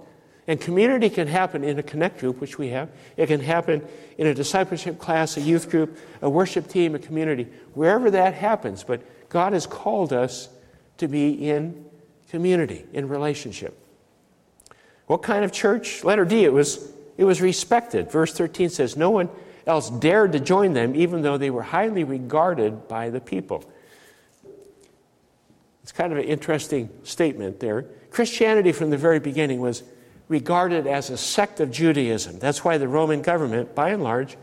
And 0.48 0.60
community 0.60 1.10
can 1.10 1.28
happen 1.28 1.62
in 1.62 1.78
a 1.78 1.82
connect 1.82 2.18
group, 2.18 2.40
which 2.40 2.58
we 2.58 2.68
have. 2.70 2.90
It 3.16 3.28
can 3.28 3.40
happen 3.40 3.86
in 4.18 4.26
a 4.26 4.34
discipleship 4.34 4.98
class, 4.98 5.36
a 5.36 5.40
youth 5.40 5.70
group, 5.70 5.96
a 6.22 6.28
worship 6.28 6.66
team, 6.66 6.96
a 6.96 6.98
community, 6.98 7.46
wherever 7.74 8.10
that 8.10 8.34
happens. 8.34 8.82
But 8.82 9.28
God 9.28 9.52
has 9.52 9.66
called 9.66 10.12
us 10.12 10.48
to 10.96 11.06
be 11.06 11.48
in 11.48 11.84
community, 12.30 12.84
in 12.92 13.08
relationship. 13.08 13.78
What 15.06 15.22
kind 15.22 15.44
of 15.44 15.52
church? 15.52 16.02
Letter 16.02 16.24
D, 16.24 16.44
it 16.44 16.52
was, 16.52 16.92
it 17.20 17.24
was 17.24 17.42
respected. 17.42 18.10
Verse 18.10 18.32
13 18.32 18.70
says, 18.70 18.96
No 18.96 19.10
one 19.10 19.28
else 19.66 19.90
dared 19.90 20.32
to 20.32 20.40
join 20.40 20.72
them, 20.72 20.96
even 20.96 21.20
though 21.20 21.36
they 21.36 21.50
were 21.50 21.62
highly 21.62 22.02
regarded 22.02 22.88
by 22.88 23.10
the 23.10 23.20
people. 23.20 23.62
It's 25.82 25.92
kind 25.92 26.12
of 26.12 26.18
an 26.18 26.24
interesting 26.24 26.88
statement 27.02 27.60
there. 27.60 27.82
Christianity 28.10 28.72
from 28.72 28.88
the 28.88 28.96
very 28.96 29.18
beginning 29.18 29.60
was 29.60 29.82
regarded 30.28 30.86
as 30.86 31.10
a 31.10 31.18
sect 31.18 31.60
of 31.60 31.70
Judaism. 31.70 32.38
That's 32.38 32.64
why 32.64 32.78
the 32.78 32.88
Roman 32.88 33.20
government, 33.20 33.74
by 33.74 33.90
and 33.90 34.02
large, 34.02 34.38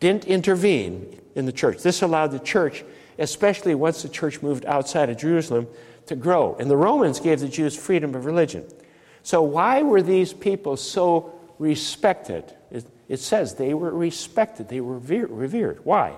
didn't 0.00 0.24
intervene 0.24 1.20
in 1.34 1.44
the 1.44 1.52
church. 1.52 1.82
This 1.82 2.00
allowed 2.00 2.28
the 2.28 2.38
church, 2.38 2.82
especially 3.18 3.74
once 3.74 4.00
the 4.00 4.08
church 4.08 4.40
moved 4.40 4.64
outside 4.64 5.10
of 5.10 5.18
Jerusalem, 5.18 5.66
to 6.06 6.16
grow. 6.16 6.56
And 6.58 6.70
the 6.70 6.78
Romans 6.78 7.20
gave 7.20 7.40
the 7.40 7.48
Jews 7.48 7.76
freedom 7.76 8.14
of 8.14 8.24
religion. 8.24 8.64
So, 9.22 9.42
why 9.42 9.82
were 9.82 10.00
these 10.00 10.32
people 10.32 10.78
so 10.78 11.35
respected? 11.58 12.52
It, 13.08 13.20
says 13.20 13.54
they 13.54 13.74
were 13.74 13.90
respected, 13.90 14.68
they 14.68 14.80
were 14.80 14.98
revered. 14.98 15.84
Why? 15.84 16.16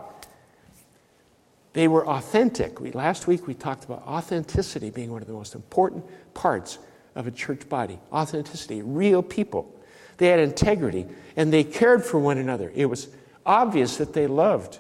They 1.75 1.87
were 1.87 2.07
authentic. 2.07 2.81
We, 2.81 2.93
last 2.93 3.27
week 3.27 3.47
we 3.47 3.55
talked 3.55 3.85
about 3.85 4.03
authenticity 4.07 4.91
being 4.91 5.13
one 5.13 5.23
of 5.23 5.29
the 5.29 5.35
most 5.35 5.55
important 5.55 6.05
parts 6.35 6.79
of 7.15 7.27
a 7.27 7.31
church 7.31 7.69
body. 7.69 7.99
Authenticity, 8.13 8.83
real 8.83 9.23
people. 9.23 9.75
They 10.17 10.29
had 10.29 10.41
integrity 10.41 11.07
and 11.37 11.53
they 11.53 11.65
cared 11.65 12.05
for 12.05 12.19
one 12.19 12.39
another. 12.39 12.73
It 12.75 12.87
was 12.87 13.09
obvious 13.45 13.99
that 13.99 14.13
they 14.13 14.27
loved 14.27 14.79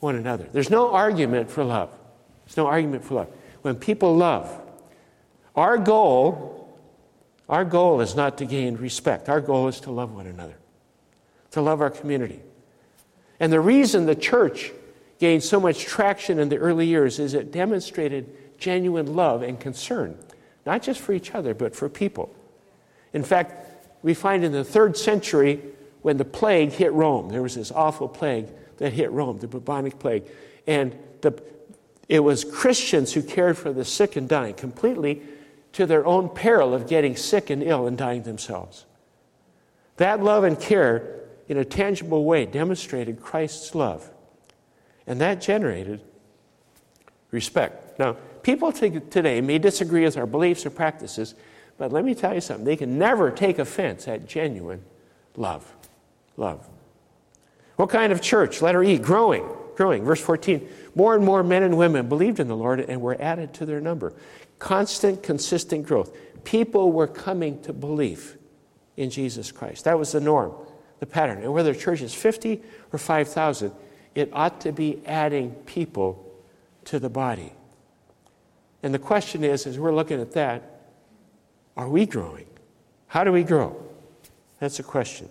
one 0.00 0.16
another. 0.16 0.46
There's 0.52 0.70
no 0.70 0.92
argument 0.92 1.50
for 1.50 1.64
love. 1.64 1.90
There's 2.44 2.56
no 2.56 2.66
argument 2.66 3.04
for 3.04 3.14
love. 3.14 3.28
When 3.62 3.76
people 3.76 4.16
love, 4.16 4.60
our 5.54 5.78
goal, 5.78 6.55
our 7.48 7.64
goal 7.64 8.00
is 8.00 8.14
not 8.14 8.38
to 8.38 8.46
gain 8.46 8.76
respect. 8.76 9.28
Our 9.28 9.40
goal 9.40 9.68
is 9.68 9.80
to 9.80 9.90
love 9.90 10.12
one 10.12 10.26
another, 10.26 10.56
to 11.52 11.60
love 11.60 11.80
our 11.80 11.90
community. 11.90 12.40
And 13.38 13.52
the 13.52 13.60
reason 13.60 14.06
the 14.06 14.16
church 14.16 14.72
gained 15.18 15.42
so 15.42 15.60
much 15.60 15.84
traction 15.84 16.38
in 16.38 16.48
the 16.48 16.58
early 16.58 16.86
years 16.86 17.18
is 17.18 17.34
it 17.34 17.52
demonstrated 17.52 18.58
genuine 18.58 19.14
love 19.14 19.42
and 19.42 19.60
concern, 19.60 20.18
not 20.64 20.82
just 20.82 21.00
for 21.00 21.12
each 21.12 21.34
other, 21.34 21.54
but 21.54 21.74
for 21.74 21.88
people. 21.88 22.34
In 23.12 23.22
fact, 23.22 24.02
we 24.02 24.14
find 24.14 24.44
in 24.44 24.52
the 24.52 24.64
third 24.64 24.96
century, 24.96 25.60
when 26.06 26.18
the 26.18 26.24
plague 26.24 26.70
hit 26.70 26.92
Rome. 26.92 27.30
There 27.30 27.42
was 27.42 27.56
this 27.56 27.72
awful 27.72 28.06
plague 28.06 28.46
that 28.76 28.92
hit 28.92 29.10
Rome, 29.10 29.40
the 29.40 29.48
bubonic 29.48 29.98
plague. 29.98 30.22
And 30.64 30.96
the, 31.20 31.42
it 32.08 32.20
was 32.20 32.44
Christians 32.44 33.12
who 33.12 33.24
cared 33.24 33.58
for 33.58 33.72
the 33.72 33.84
sick 33.84 34.14
and 34.14 34.28
dying 34.28 34.54
completely 34.54 35.20
to 35.76 35.86
their 35.86 36.06
own 36.06 36.30
peril 36.30 36.72
of 36.72 36.88
getting 36.88 37.16
sick 37.16 37.50
and 37.50 37.62
ill 37.62 37.86
and 37.86 37.98
dying 37.98 38.22
themselves. 38.22 38.86
That 39.98 40.22
love 40.22 40.42
and 40.44 40.58
care, 40.58 41.20
in 41.48 41.58
a 41.58 41.64
tangible 41.66 42.24
way, 42.24 42.46
demonstrated 42.46 43.20
Christ's 43.20 43.74
love. 43.74 44.10
And 45.06 45.20
that 45.20 45.42
generated 45.42 46.00
respect. 47.30 47.98
Now, 47.98 48.16
people 48.42 48.72
today 48.72 49.42
may 49.42 49.58
disagree 49.58 50.04
with 50.04 50.16
our 50.16 50.26
beliefs 50.26 50.64
or 50.64 50.70
practices, 50.70 51.34
but 51.76 51.92
let 51.92 52.06
me 52.06 52.14
tell 52.14 52.34
you 52.34 52.40
something 52.40 52.64
they 52.64 52.76
can 52.76 52.98
never 52.98 53.30
take 53.30 53.58
offense 53.58 54.08
at 54.08 54.26
genuine 54.26 54.82
love 55.36 55.70
love. 56.38 56.66
What 57.76 57.90
kind 57.90 58.12
of 58.12 58.22
church? 58.22 58.62
Letter 58.62 58.82
E, 58.82 58.96
growing, 58.98 59.46
growing. 59.76 60.04
Verse 60.04 60.20
14, 60.20 60.66
more 60.94 61.14
and 61.14 61.24
more 61.24 61.42
men 61.42 61.62
and 61.62 61.76
women 61.76 62.08
believed 62.08 62.40
in 62.40 62.48
the 62.48 62.56
Lord 62.56 62.80
and 62.80 63.02
were 63.02 63.20
added 63.20 63.52
to 63.54 63.66
their 63.66 63.80
number. 63.80 64.14
Constant, 64.58 65.22
consistent 65.22 65.86
growth. 65.86 66.16
People 66.44 66.92
were 66.92 67.06
coming 67.06 67.60
to 67.62 67.72
believe 67.72 68.36
in 68.96 69.10
Jesus 69.10 69.52
Christ. 69.52 69.84
That 69.84 69.98
was 69.98 70.12
the 70.12 70.20
norm, 70.20 70.52
the 71.00 71.06
pattern. 71.06 71.42
And 71.42 71.52
whether 71.52 71.72
a 71.72 71.76
church 71.76 72.02
is 72.02 72.14
50 72.14 72.62
or 72.92 72.98
5,000, 72.98 73.72
it 74.14 74.30
ought 74.32 74.60
to 74.62 74.72
be 74.72 75.02
adding 75.04 75.50
people 75.66 76.22
to 76.84 76.98
the 76.98 77.10
body. 77.10 77.52
And 78.82 78.94
the 78.94 78.98
question 78.98 79.44
is, 79.44 79.66
as 79.66 79.78
we're 79.78 79.94
looking 79.94 80.20
at 80.20 80.32
that, 80.32 80.80
are 81.76 81.88
we 81.88 82.06
growing? 82.06 82.46
How 83.08 83.24
do 83.24 83.32
we 83.32 83.42
grow? 83.42 83.76
That's 84.60 84.78
a 84.78 84.82
question. 84.82 85.28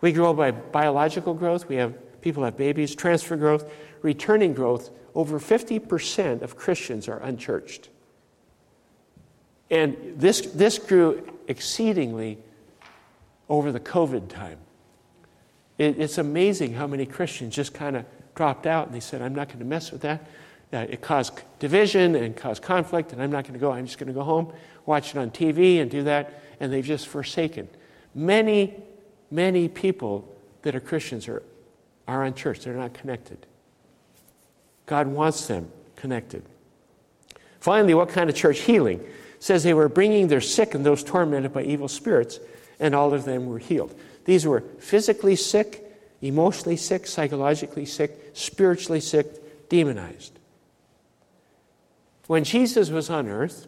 We 0.00 0.12
grow 0.12 0.34
by 0.34 0.50
biological 0.50 1.34
growth. 1.34 1.68
We 1.68 1.76
have 1.76 2.20
people 2.20 2.44
have 2.44 2.56
babies, 2.56 2.94
transfer 2.94 3.36
growth, 3.36 3.70
returning 4.02 4.52
growth. 4.52 4.90
Over 5.14 5.40
50% 5.40 6.42
of 6.42 6.56
Christians 6.56 7.08
are 7.08 7.18
unchurched. 7.18 7.88
And 9.70 10.14
this, 10.16 10.40
this 10.40 10.78
grew 10.78 11.28
exceedingly 11.46 12.38
over 13.48 13.72
the 13.72 13.80
COVID 13.80 14.28
time. 14.28 14.58
It, 15.76 15.98
it's 15.98 16.18
amazing 16.18 16.74
how 16.74 16.86
many 16.86 17.06
Christians 17.06 17.54
just 17.54 17.74
kind 17.74 17.96
of 17.96 18.04
dropped 18.34 18.66
out 18.66 18.86
and 18.86 18.94
they 18.94 19.00
said, 19.00 19.22
I'm 19.22 19.34
not 19.34 19.48
going 19.48 19.58
to 19.58 19.64
mess 19.64 19.92
with 19.92 20.02
that. 20.02 20.26
Uh, 20.72 20.86
it 20.88 21.00
caused 21.00 21.40
division 21.58 22.14
and 22.14 22.36
caused 22.36 22.62
conflict, 22.62 23.12
and 23.12 23.22
I'm 23.22 23.32
not 23.32 23.44
going 23.44 23.54
to 23.54 23.60
go. 23.60 23.72
I'm 23.72 23.86
just 23.86 23.98
going 23.98 24.08
to 24.08 24.12
go 24.12 24.22
home, 24.22 24.52
watch 24.84 25.14
it 25.14 25.18
on 25.18 25.30
TV, 25.30 25.80
and 25.80 25.90
do 25.90 26.02
that. 26.02 26.42
And 26.60 26.70
they've 26.70 26.84
just 26.84 27.06
forsaken. 27.08 27.68
Many 28.14 28.74
Many 29.30 29.68
people 29.68 30.34
that 30.62 30.74
are 30.74 30.80
Christians 30.80 31.28
are, 31.28 31.42
are 32.06 32.24
unchurched, 32.24 32.64
they're 32.64 32.74
not 32.74 32.94
connected. 32.94 33.38
God 34.86 35.06
wants 35.06 35.46
them 35.46 35.70
connected. 35.96 36.42
Finally, 37.60 37.94
what 37.94 38.08
kind 38.08 38.30
of 38.30 38.36
church 38.36 38.60
healing? 38.60 39.04
Says 39.40 39.62
they 39.62 39.74
were 39.74 39.88
bringing 39.88 40.28
their 40.28 40.40
sick 40.40 40.74
and 40.74 40.84
those 40.84 41.04
tormented 41.04 41.52
by 41.52 41.62
evil 41.62 41.88
spirits, 41.88 42.40
and 42.80 42.94
all 42.94 43.14
of 43.14 43.24
them 43.24 43.46
were 43.46 43.58
healed. 43.58 43.94
These 44.24 44.46
were 44.46 44.60
physically 44.78 45.36
sick, 45.36 45.84
emotionally 46.20 46.76
sick, 46.76 47.06
psychologically 47.06 47.86
sick, 47.86 48.30
spiritually 48.34 49.00
sick, 49.00 49.68
demonized. 49.68 50.38
When 52.26 52.44
Jesus 52.44 52.90
was 52.90 53.08
on 53.08 53.28
earth, 53.28 53.66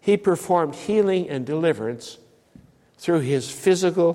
he 0.00 0.16
performed 0.16 0.74
healing 0.74 1.28
and 1.28 1.44
deliverance 1.44 2.18
through 2.96 3.20
his 3.20 3.50
physical 3.50 4.14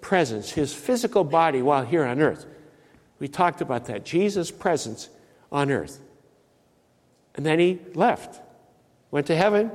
presence, 0.00 0.50
his 0.50 0.72
physical 0.72 1.24
body 1.24 1.62
while 1.62 1.84
here 1.84 2.04
on 2.04 2.20
earth. 2.20 2.46
We 3.18 3.28
talked 3.28 3.60
about 3.60 3.86
that. 3.86 4.04
Jesus' 4.04 4.50
presence 4.50 5.08
on 5.50 5.70
earth. 5.70 6.00
And 7.34 7.44
then 7.44 7.58
he 7.58 7.80
left, 7.94 8.40
went 9.10 9.26
to 9.28 9.36
heaven. 9.36 9.72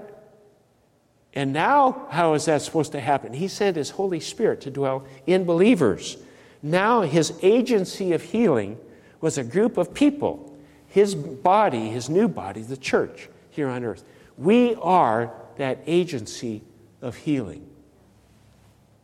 And 1.34 1.54
now, 1.54 2.08
how 2.10 2.34
is 2.34 2.46
that 2.46 2.62
supposed 2.62 2.92
to 2.94 3.00
happen? 3.00 3.34
He 3.34 3.48
sent 3.48 3.78
his 3.78 3.92
Holy 3.92 4.20
Spirit 4.20 4.62
to 4.62 4.72
dwell 4.72 5.06
in 5.28 5.46
believers. 5.46 6.18
Now, 6.64 7.02
his 7.02 7.34
agency 7.42 8.14
of 8.14 8.24
healing 8.24 8.78
was 9.22 9.38
a 9.38 9.44
group 9.44 9.78
of 9.78 9.94
people, 9.94 10.58
his 10.88 11.14
body, 11.14 11.90
his 11.90 12.10
new 12.10 12.28
body, 12.28 12.62
the 12.62 12.78
church 12.78 13.30
here 13.52 13.68
on 13.68 13.84
earth. 13.84 14.04
We 14.38 14.76
are 14.76 15.32
that 15.58 15.80
agency 15.86 16.64
of 17.02 17.16
healing. 17.16 17.66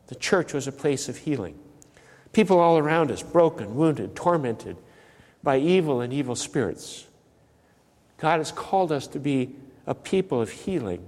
The 0.08 0.16
church 0.16 0.54
was 0.54 0.68
a 0.68 0.72
place 0.72 1.10
of 1.10 1.18
healing. 1.18 1.58
People 2.34 2.60
all 2.60 2.78
around 2.78 3.12
us, 3.12 3.24
broken, 3.24 3.76
wounded, 3.76 4.16
tormented 4.16 4.78
by 5.44 5.58
evil 5.58 6.02
and 6.02 6.12
evil 6.12 6.36
spirits. 6.36 7.06
God 8.18 8.40
has 8.40 8.52
called 8.52 8.92
us 8.92 9.08
to 9.08 9.20
be 9.20 9.56
a 9.86 9.94
people 9.94 10.42
of 10.42 10.50
healing 10.50 11.08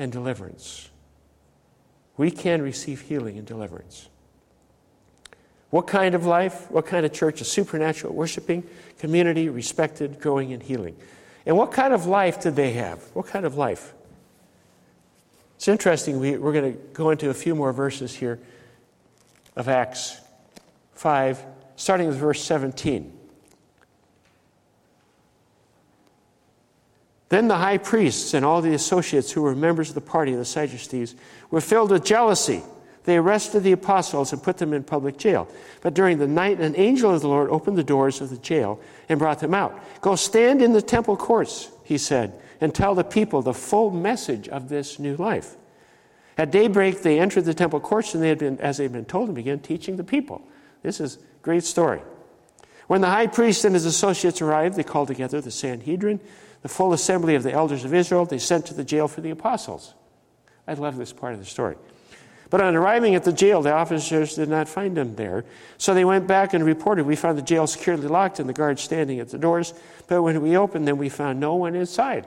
and 0.00 0.10
deliverance. 0.10 0.88
We 2.16 2.30
can 2.30 2.62
receive 2.62 3.02
healing 3.02 3.36
and 3.36 3.46
deliverance. 3.46 4.08
What 5.68 5.86
kind 5.86 6.14
of 6.14 6.24
life? 6.24 6.70
What 6.70 6.86
kind 6.86 7.04
of 7.04 7.12
church? 7.12 7.40
A 7.42 7.44
supernatural, 7.44 8.14
worshiping 8.14 8.64
community, 8.98 9.50
respected, 9.50 10.18
growing, 10.18 10.52
and 10.54 10.62
healing. 10.62 10.96
And 11.44 11.56
what 11.56 11.70
kind 11.70 11.92
of 11.92 12.06
life 12.06 12.40
did 12.40 12.56
they 12.56 12.72
have? 12.72 13.02
What 13.12 13.26
kind 13.26 13.44
of 13.44 13.56
life? 13.56 13.92
It's 15.56 15.68
interesting, 15.68 16.18
we, 16.18 16.38
we're 16.38 16.54
going 16.54 16.72
to 16.72 16.78
go 16.94 17.10
into 17.10 17.28
a 17.28 17.34
few 17.34 17.54
more 17.54 17.70
verses 17.70 18.14
here 18.14 18.40
of 19.54 19.68
Acts 19.68 20.18
5, 20.94 21.44
starting 21.76 22.08
with 22.08 22.16
verse 22.16 22.42
17. 22.42 23.19
Then 27.30 27.48
the 27.48 27.56
high 27.56 27.78
priests 27.78 28.34
and 28.34 28.44
all 28.44 28.60
the 28.60 28.74
associates 28.74 29.32
who 29.32 29.42
were 29.42 29.54
members 29.54 29.88
of 29.88 29.94
the 29.94 30.00
party 30.00 30.32
of 30.32 30.38
the 30.38 30.44
Sadducees 30.44 31.14
were 31.50 31.60
filled 31.60 31.90
with 31.90 32.04
jealousy. 32.04 32.62
They 33.04 33.16
arrested 33.16 33.62
the 33.62 33.72
apostles 33.72 34.32
and 34.32 34.42
put 34.42 34.58
them 34.58 34.74
in 34.74 34.84
public 34.84 35.16
jail. 35.16 35.48
But 35.80 35.94
during 35.94 36.18
the 36.18 36.26
night, 36.26 36.60
an 36.60 36.76
angel 36.76 37.14
of 37.14 37.22
the 37.22 37.28
Lord 37.28 37.48
opened 37.48 37.78
the 37.78 37.84
doors 37.84 38.20
of 38.20 38.28
the 38.28 38.36
jail 38.36 38.78
and 39.08 39.18
brought 39.18 39.40
them 39.40 39.54
out. 39.54 39.80
Go 40.02 40.16
stand 40.16 40.60
in 40.60 40.72
the 40.72 40.82
temple 40.82 41.16
courts, 41.16 41.70
he 41.84 41.96
said 41.96 42.38
and 42.60 42.74
tell 42.74 42.94
the 42.94 43.04
people 43.04 43.42
the 43.42 43.54
full 43.54 43.90
message 43.90 44.48
of 44.48 44.68
this 44.68 44.98
new 44.98 45.16
life. 45.16 45.56
At 46.36 46.50
daybreak, 46.50 47.02
they 47.02 47.18
entered 47.18 47.44
the 47.44 47.54
temple 47.54 47.80
courts, 47.80 48.14
and 48.14 48.22
they 48.22 48.28
had 48.28 48.38
been, 48.38 48.58
as 48.60 48.76
they 48.76 48.84
had 48.84 48.92
been 48.92 49.04
told, 49.04 49.28
and 49.28 49.34
began 49.34 49.60
teaching 49.60 49.96
the 49.96 50.04
people. 50.04 50.42
This 50.82 51.00
is 51.00 51.16
a 51.16 51.18
great 51.42 51.64
story. 51.64 52.00
When 52.86 53.00
the 53.00 53.08
high 53.08 53.26
priest 53.26 53.64
and 53.64 53.74
his 53.74 53.84
associates 53.84 54.42
arrived, 54.42 54.76
they 54.76 54.82
called 54.82 55.08
together 55.08 55.40
the 55.40 55.50
Sanhedrin, 55.50 56.20
the 56.62 56.68
full 56.68 56.92
assembly 56.92 57.34
of 57.34 57.42
the 57.42 57.52
elders 57.52 57.84
of 57.84 57.94
Israel. 57.94 58.24
They 58.24 58.38
sent 58.38 58.66
to 58.66 58.74
the 58.74 58.84
jail 58.84 59.08
for 59.08 59.20
the 59.20 59.30
apostles. 59.30 59.94
I 60.66 60.74
love 60.74 60.96
this 60.96 61.12
part 61.12 61.32
of 61.32 61.40
the 61.40 61.46
story. 61.46 61.76
But 62.50 62.60
on 62.60 62.74
arriving 62.74 63.14
at 63.14 63.22
the 63.22 63.32
jail, 63.32 63.62
the 63.62 63.72
officers 63.72 64.34
did 64.34 64.48
not 64.48 64.68
find 64.68 64.96
them 64.96 65.14
there. 65.14 65.44
So 65.78 65.94
they 65.94 66.04
went 66.04 66.26
back 66.26 66.52
and 66.52 66.64
reported, 66.64 67.06
We 67.06 67.14
found 67.14 67.38
the 67.38 67.42
jail 67.42 67.66
securely 67.68 68.08
locked 68.08 68.40
and 68.40 68.48
the 68.48 68.52
guards 68.52 68.82
standing 68.82 69.20
at 69.20 69.28
the 69.28 69.38
doors. 69.38 69.72
But 70.08 70.22
when 70.22 70.40
we 70.42 70.56
opened 70.56 70.86
them, 70.86 70.98
we 70.98 71.08
found 71.08 71.38
no 71.38 71.54
one 71.54 71.76
inside. 71.76 72.26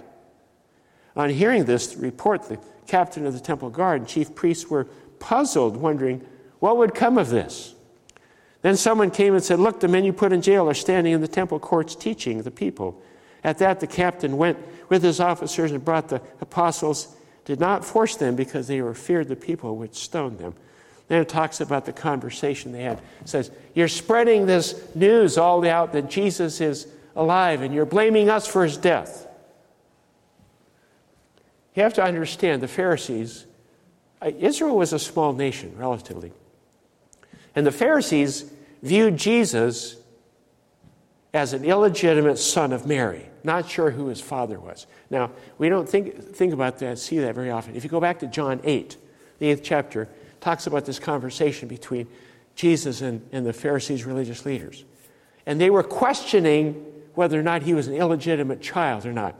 On 1.15 1.29
hearing 1.29 1.65
this 1.65 1.95
report, 1.95 2.47
the 2.47 2.57
captain 2.87 3.25
of 3.25 3.33
the 3.33 3.39
temple 3.39 3.69
guard 3.69 4.01
and 4.01 4.09
chief 4.09 4.33
priests 4.33 4.69
were 4.69 4.85
puzzled, 5.19 5.75
wondering 5.75 6.25
what 6.59 6.77
would 6.77 6.95
come 6.95 7.17
of 7.17 7.29
this. 7.29 7.75
Then 8.61 8.77
someone 8.77 9.11
came 9.11 9.33
and 9.33 9.43
said, 9.43 9.59
Look, 9.59 9.81
the 9.81 9.89
men 9.89 10.05
you 10.05 10.13
put 10.13 10.31
in 10.31 10.41
jail 10.41 10.69
are 10.69 10.73
standing 10.73 11.11
in 11.11 11.19
the 11.19 11.27
temple 11.27 11.59
courts 11.59 11.95
teaching 11.95 12.41
the 12.41 12.51
people. 12.51 13.01
At 13.43 13.57
that, 13.59 13.79
the 13.79 13.87
captain 13.87 14.37
went 14.37 14.57
with 14.89 15.03
his 15.03 15.19
officers 15.19 15.71
and 15.71 15.83
brought 15.83 16.09
the 16.09 16.21
apostles, 16.39 17.15
did 17.45 17.59
not 17.59 17.83
force 17.83 18.15
them 18.15 18.35
because 18.35 18.67
they 18.67 18.81
were 18.81 18.93
feared 18.93 19.27
the 19.27 19.35
people 19.35 19.77
would 19.77 19.95
stone 19.95 20.37
them. 20.37 20.53
Then 21.07 21.21
it 21.21 21.29
talks 21.29 21.59
about 21.59 21.85
the 21.85 21.93
conversation 21.93 22.71
they 22.71 22.83
had. 22.83 22.99
It 23.21 23.29
says, 23.29 23.51
You're 23.73 23.87
spreading 23.87 24.45
this 24.45 24.81
news 24.95 25.37
all 25.37 25.65
out 25.67 25.93
that 25.93 26.09
Jesus 26.09 26.61
is 26.61 26.87
alive 27.15 27.61
and 27.61 27.73
you're 27.73 27.85
blaming 27.85 28.29
us 28.29 28.47
for 28.47 28.63
his 28.63 28.77
death. 28.77 29.27
You 31.75 31.83
have 31.83 31.93
to 31.95 32.03
understand 32.03 32.61
the 32.61 32.67
Pharisees, 32.67 33.45
uh, 34.21 34.31
Israel 34.39 34.77
was 34.77 34.93
a 34.93 34.99
small 34.99 35.33
nation, 35.33 35.75
relatively. 35.75 36.31
And 37.55 37.65
the 37.65 37.71
Pharisees 37.71 38.51
viewed 38.81 39.17
Jesus 39.17 39.97
as 41.33 41.53
an 41.53 41.65
illegitimate 41.65 42.37
son 42.37 42.71
of 42.71 42.85
Mary, 42.85 43.27
not 43.43 43.67
sure 43.67 43.89
who 43.89 44.07
his 44.07 44.21
father 44.21 44.59
was. 44.59 44.85
Now, 45.09 45.31
we 45.57 45.67
don't 45.67 45.89
think, 45.89 46.15
think 46.35 46.53
about 46.53 46.77
that, 46.79 46.99
see 46.99 47.19
that 47.19 47.33
very 47.33 47.49
often. 47.49 47.75
If 47.75 47.83
you 47.83 47.89
go 47.89 47.99
back 47.99 48.19
to 48.19 48.27
John 48.27 48.61
8, 48.63 48.97
the 49.39 49.49
eighth 49.49 49.61
chapter, 49.63 50.07
talks 50.41 50.67
about 50.67 50.85
this 50.85 50.99
conversation 50.99 51.67
between 51.67 52.07
Jesus 52.55 53.01
and, 53.01 53.27
and 53.31 53.45
the 53.45 53.53
Pharisees' 53.53 54.05
religious 54.05 54.45
leaders. 54.45 54.85
And 55.45 55.59
they 55.59 55.69
were 55.69 55.83
questioning 55.83 56.85
whether 57.15 57.39
or 57.39 57.43
not 57.43 57.63
he 57.63 57.73
was 57.73 57.87
an 57.87 57.95
illegitimate 57.95 58.61
child 58.61 59.05
or 59.05 59.13
not. 59.13 59.35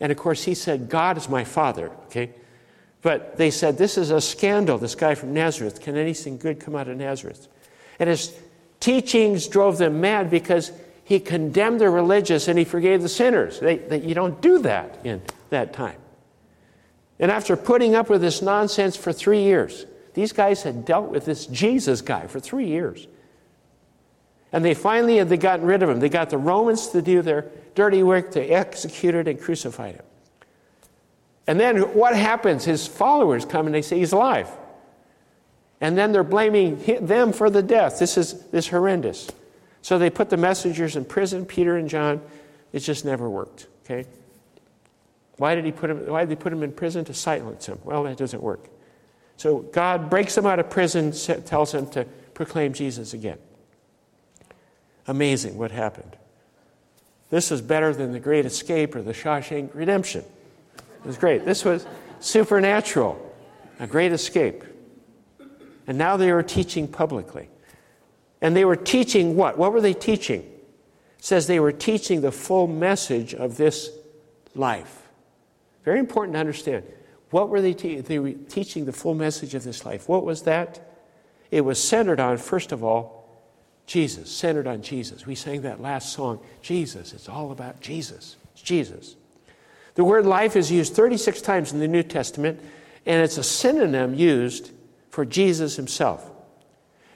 And 0.00 0.10
of 0.10 0.18
course, 0.18 0.44
he 0.44 0.54
said, 0.54 0.88
God 0.88 1.16
is 1.16 1.28
my 1.28 1.44
father, 1.44 1.90
okay? 2.06 2.30
But 3.02 3.36
they 3.36 3.50
said, 3.50 3.78
This 3.78 3.96
is 3.96 4.10
a 4.10 4.20
scandal, 4.20 4.78
this 4.78 4.94
guy 4.94 5.14
from 5.14 5.32
Nazareth. 5.32 5.80
Can 5.80 5.96
anything 5.96 6.38
good 6.38 6.60
come 6.60 6.74
out 6.74 6.88
of 6.88 6.96
Nazareth? 6.96 7.48
And 7.98 8.08
his 8.08 8.34
teachings 8.78 9.46
drove 9.46 9.78
them 9.78 10.00
mad 10.00 10.30
because 10.30 10.72
he 11.10 11.18
condemned 11.18 11.80
the 11.80 11.90
religious 11.90 12.46
and 12.46 12.56
he 12.56 12.64
forgave 12.64 13.02
the 13.02 13.08
sinners. 13.08 13.58
They, 13.58 13.78
they, 13.78 14.00
you 14.00 14.14
don't 14.14 14.40
do 14.40 14.60
that 14.60 15.00
in 15.02 15.20
that 15.48 15.72
time. 15.72 15.96
And 17.18 17.32
after 17.32 17.56
putting 17.56 17.96
up 17.96 18.08
with 18.08 18.20
this 18.20 18.40
nonsense 18.40 18.96
for 18.96 19.12
three 19.12 19.42
years, 19.42 19.86
these 20.14 20.30
guys 20.30 20.62
had 20.62 20.84
dealt 20.84 21.10
with 21.10 21.24
this 21.24 21.46
Jesus 21.46 22.00
guy 22.00 22.28
for 22.28 22.38
three 22.38 22.68
years. 22.68 23.08
And 24.52 24.64
they 24.64 24.72
finally 24.72 25.16
had 25.16 25.28
they 25.28 25.36
gotten 25.36 25.66
rid 25.66 25.82
of 25.82 25.90
him. 25.90 25.98
They 25.98 26.08
got 26.08 26.30
the 26.30 26.38
Romans 26.38 26.86
to 26.90 27.02
do 27.02 27.22
their 27.22 27.50
dirty 27.74 28.04
work, 28.04 28.30
They 28.30 28.50
executed 28.50 29.26
and 29.26 29.40
crucified 29.40 29.96
him. 29.96 30.04
And 31.48 31.58
then 31.58 31.92
what 31.92 32.14
happens? 32.14 32.64
His 32.64 32.86
followers 32.86 33.44
come 33.44 33.66
and 33.66 33.74
they 33.74 33.82
say 33.82 33.98
he's 33.98 34.12
alive. 34.12 34.48
And 35.80 35.98
then 35.98 36.12
they're 36.12 36.22
blaming 36.22 36.80
them 37.04 37.32
for 37.32 37.50
the 37.50 37.64
death. 37.64 37.98
This 37.98 38.16
is 38.16 38.44
this 38.52 38.68
horrendous. 38.68 39.28
So 39.82 39.98
they 39.98 40.10
put 40.10 40.30
the 40.30 40.36
messengers 40.36 40.96
in 40.96 41.04
prison, 41.04 41.46
Peter 41.46 41.76
and 41.76 41.88
John. 41.88 42.20
It 42.72 42.80
just 42.80 43.04
never 43.04 43.28
worked. 43.28 43.66
Okay? 43.84 44.06
Why 45.36 45.54
did 45.54 45.64
he 45.64 45.72
put 45.72 45.90
him, 45.90 46.06
why 46.06 46.20
did 46.20 46.28
they 46.28 46.40
put 46.40 46.52
him 46.52 46.62
in 46.62 46.72
prison? 46.72 47.04
To 47.06 47.14
silence 47.14 47.66
him. 47.66 47.78
Well, 47.82 48.02
that 48.04 48.16
doesn't 48.16 48.42
work. 48.42 48.68
So 49.36 49.60
God 49.60 50.10
breaks 50.10 50.36
him 50.36 50.44
out 50.44 50.58
of 50.58 50.68
prison, 50.68 51.12
tells 51.12 51.72
him 51.72 51.86
to 51.92 52.04
proclaim 52.34 52.74
Jesus 52.74 53.14
again. 53.14 53.38
Amazing 55.06 55.56
what 55.56 55.70
happened. 55.70 56.14
This 57.30 57.50
was 57.50 57.62
better 57.62 57.94
than 57.94 58.12
the 58.12 58.20
Great 58.20 58.44
Escape 58.44 58.94
or 58.94 59.02
the 59.02 59.14
Shawshank 59.14 59.74
Redemption. 59.74 60.24
It 60.76 61.06
was 61.06 61.16
great. 61.16 61.46
This 61.46 61.64
was 61.64 61.86
supernatural, 62.20 63.18
a 63.78 63.86
great 63.86 64.12
escape. 64.12 64.62
And 65.86 65.96
now 65.96 66.18
they 66.18 66.32
were 66.32 66.42
teaching 66.42 66.86
publicly. 66.86 67.48
And 68.40 68.56
they 68.56 68.64
were 68.64 68.76
teaching 68.76 69.36
what? 69.36 69.58
What 69.58 69.72
were 69.72 69.80
they 69.80 69.94
teaching? 69.94 70.40
It 70.40 71.24
says 71.24 71.46
they 71.46 71.60
were 71.60 71.72
teaching 71.72 72.22
the 72.22 72.32
full 72.32 72.66
message 72.66 73.34
of 73.34 73.56
this 73.56 73.90
life. 74.54 75.08
Very 75.84 75.98
important 75.98 76.34
to 76.34 76.40
understand. 76.40 76.84
What 77.30 77.48
were 77.48 77.60
they 77.60 77.74
teaching? 77.74 78.02
They 78.02 78.18
were 78.18 78.32
teaching 78.32 78.84
the 78.84 78.92
full 78.92 79.14
message 79.14 79.54
of 79.54 79.62
this 79.62 79.84
life. 79.84 80.08
What 80.08 80.24
was 80.24 80.42
that? 80.42 80.80
It 81.50 81.62
was 81.62 81.82
centered 81.82 82.20
on, 82.20 82.38
first 82.38 82.72
of 82.72 82.82
all, 82.82 83.20
Jesus, 83.86 84.30
centered 84.30 84.66
on 84.66 84.82
Jesus. 84.82 85.26
We 85.26 85.34
sang 85.34 85.62
that 85.62 85.80
last 85.80 86.12
song, 86.12 86.40
Jesus. 86.62 87.12
It's 87.12 87.28
all 87.28 87.50
about 87.50 87.80
Jesus. 87.80 88.36
It's 88.52 88.62
Jesus. 88.62 89.16
The 89.94 90.04
word 90.04 90.26
life 90.26 90.54
is 90.54 90.70
used 90.70 90.94
36 90.94 91.42
times 91.42 91.72
in 91.72 91.80
the 91.80 91.88
New 91.88 92.04
Testament, 92.04 92.60
and 93.04 93.20
it's 93.20 93.36
a 93.36 93.42
synonym 93.42 94.14
used 94.14 94.70
for 95.10 95.24
Jesus 95.24 95.74
himself. 95.74 96.29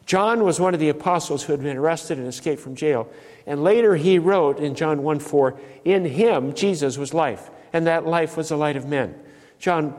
John 0.06 0.44
was 0.44 0.60
one 0.60 0.74
of 0.74 0.80
the 0.80 0.90
apostles 0.90 1.44
who 1.44 1.52
had 1.52 1.62
been 1.62 1.76
arrested 1.76 2.18
and 2.18 2.26
escaped 2.26 2.60
from 2.60 2.74
jail. 2.74 3.08
And 3.46 3.62
later 3.64 3.96
he 3.96 4.18
wrote 4.18 4.58
in 4.58 4.74
John 4.74 5.02
1 5.02 5.18
4, 5.18 5.58
In 5.84 6.04
him 6.04 6.54
Jesus 6.54 6.98
was 6.98 7.14
life, 7.14 7.50
and 7.72 7.86
that 7.86 8.06
life 8.06 8.36
was 8.36 8.50
the 8.50 8.56
light 8.56 8.76
of 8.76 8.86
men. 8.86 9.14
John 9.58 9.94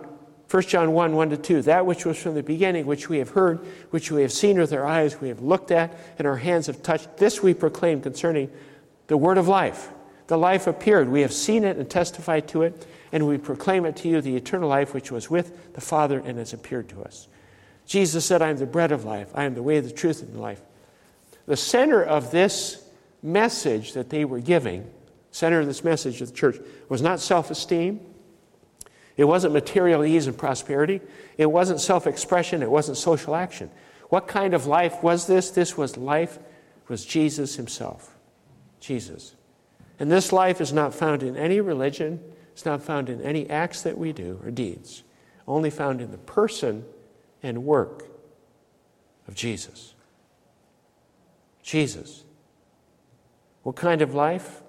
1 0.49 0.63
John 0.63 0.91
1 0.91 1.15
1 1.15 1.29
to 1.31 1.37
2, 1.37 1.61
that 1.63 1.85
which 1.85 2.05
was 2.05 2.21
from 2.21 2.35
the 2.35 2.43
beginning, 2.43 2.85
which 2.85 3.09
we 3.09 3.17
have 3.17 3.29
heard, 3.29 3.65
which 3.89 4.11
we 4.11 4.21
have 4.21 4.31
seen 4.31 4.59
with 4.59 4.71
our 4.73 4.85
eyes, 4.85 5.19
we 5.19 5.29
have 5.29 5.41
looked 5.41 5.71
at, 5.71 5.97
and 6.19 6.27
our 6.27 6.37
hands 6.37 6.67
have 6.67 6.83
touched, 6.83 7.17
this 7.17 7.41
we 7.41 7.53
proclaim 7.53 7.99
concerning 7.99 8.51
the 9.07 9.17
word 9.17 9.39
of 9.39 9.47
life. 9.47 9.89
The 10.27 10.37
life 10.37 10.67
appeared. 10.67 11.09
We 11.09 11.21
have 11.21 11.33
seen 11.33 11.63
it 11.63 11.77
and 11.77 11.89
testified 11.89 12.47
to 12.49 12.61
it, 12.63 12.85
and 13.11 13.27
we 13.27 13.37
proclaim 13.37 13.85
it 13.85 13.95
to 13.97 14.07
you, 14.07 14.21
the 14.21 14.35
eternal 14.35 14.69
life 14.69 14.93
which 14.93 15.11
was 15.11 15.29
with 15.29 15.73
the 15.73 15.81
Father 15.81 16.19
and 16.19 16.37
has 16.37 16.53
appeared 16.53 16.89
to 16.89 17.03
us. 17.03 17.27
Jesus 17.85 18.25
said, 18.25 18.41
I 18.41 18.49
am 18.49 18.57
the 18.57 18.65
bread 18.65 18.91
of 18.91 19.05
life. 19.05 19.29
I 19.35 19.43
am 19.43 19.53
the 19.53 19.63
way, 19.63 19.79
the 19.79 19.91
truth, 19.91 20.21
and 20.21 20.33
the 20.33 20.41
life. 20.41 20.61
The 21.45 21.57
center 21.57 22.03
of 22.03 22.31
this 22.31 22.83
message 23.21 23.93
that 23.93 24.09
they 24.09 24.25
were 24.25 24.39
giving, 24.39 24.89
center 25.31 25.59
of 25.59 25.67
this 25.67 25.83
message 25.83 26.21
of 26.21 26.29
the 26.29 26.35
church, 26.35 26.57
was 26.89 27.01
not 27.01 27.19
self 27.19 27.51
esteem. 27.51 27.99
It 29.17 29.25
wasn't 29.25 29.53
material 29.53 30.03
ease 30.03 30.27
and 30.27 30.37
prosperity. 30.37 31.01
It 31.37 31.45
wasn't 31.45 31.79
self 31.79 32.07
expression. 32.07 32.63
It 32.63 32.71
wasn't 32.71 32.97
social 32.97 33.35
action. 33.35 33.69
What 34.09 34.27
kind 34.27 34.53
of 34.53 34.65
life 34.65 35.03
was 35.03 35.27
this? 35.27 35.51
This 35.51 35.77
was 35.77 35.97
life, 35.97 36.39
was 36.87 37.05
Jesus 37.05 37.55
himself. 37.55 38.15
Jesus. 38.79 39.35
And 39.99 40.11
this 40.11 40.33
life 40.33 40.59
is 40.59 40.73
not 40.73 40.93
found 40.93 41.23
in 41.23 41.37
any 41.37 41.61
religion, 41.61 42.19
it's 42.51 42.65
not 42.65 42.83
found 42.83 43.09
in 43.09 43.21
any 43.21 43.49
acts 43.49 43.81
that 43.83 43.97
we 43.97 44.11
do 44.11 44.39
or 44.43 44.51
deeds, 44.51 45.03
only 45.47 45.69
found 45.69 46.01
in 46.01 46.11
the 46.11 46.17
person 46.17 46.85
and 47.43 47.63
work 47.63 48.05
of 49.27 49.35
Jesus. 49.35 49.93
Jesus. 51.61 52.23
What 53.63 53.75
kind 53.75 54.01
of 54.01 54.13
life? 54.13 54.61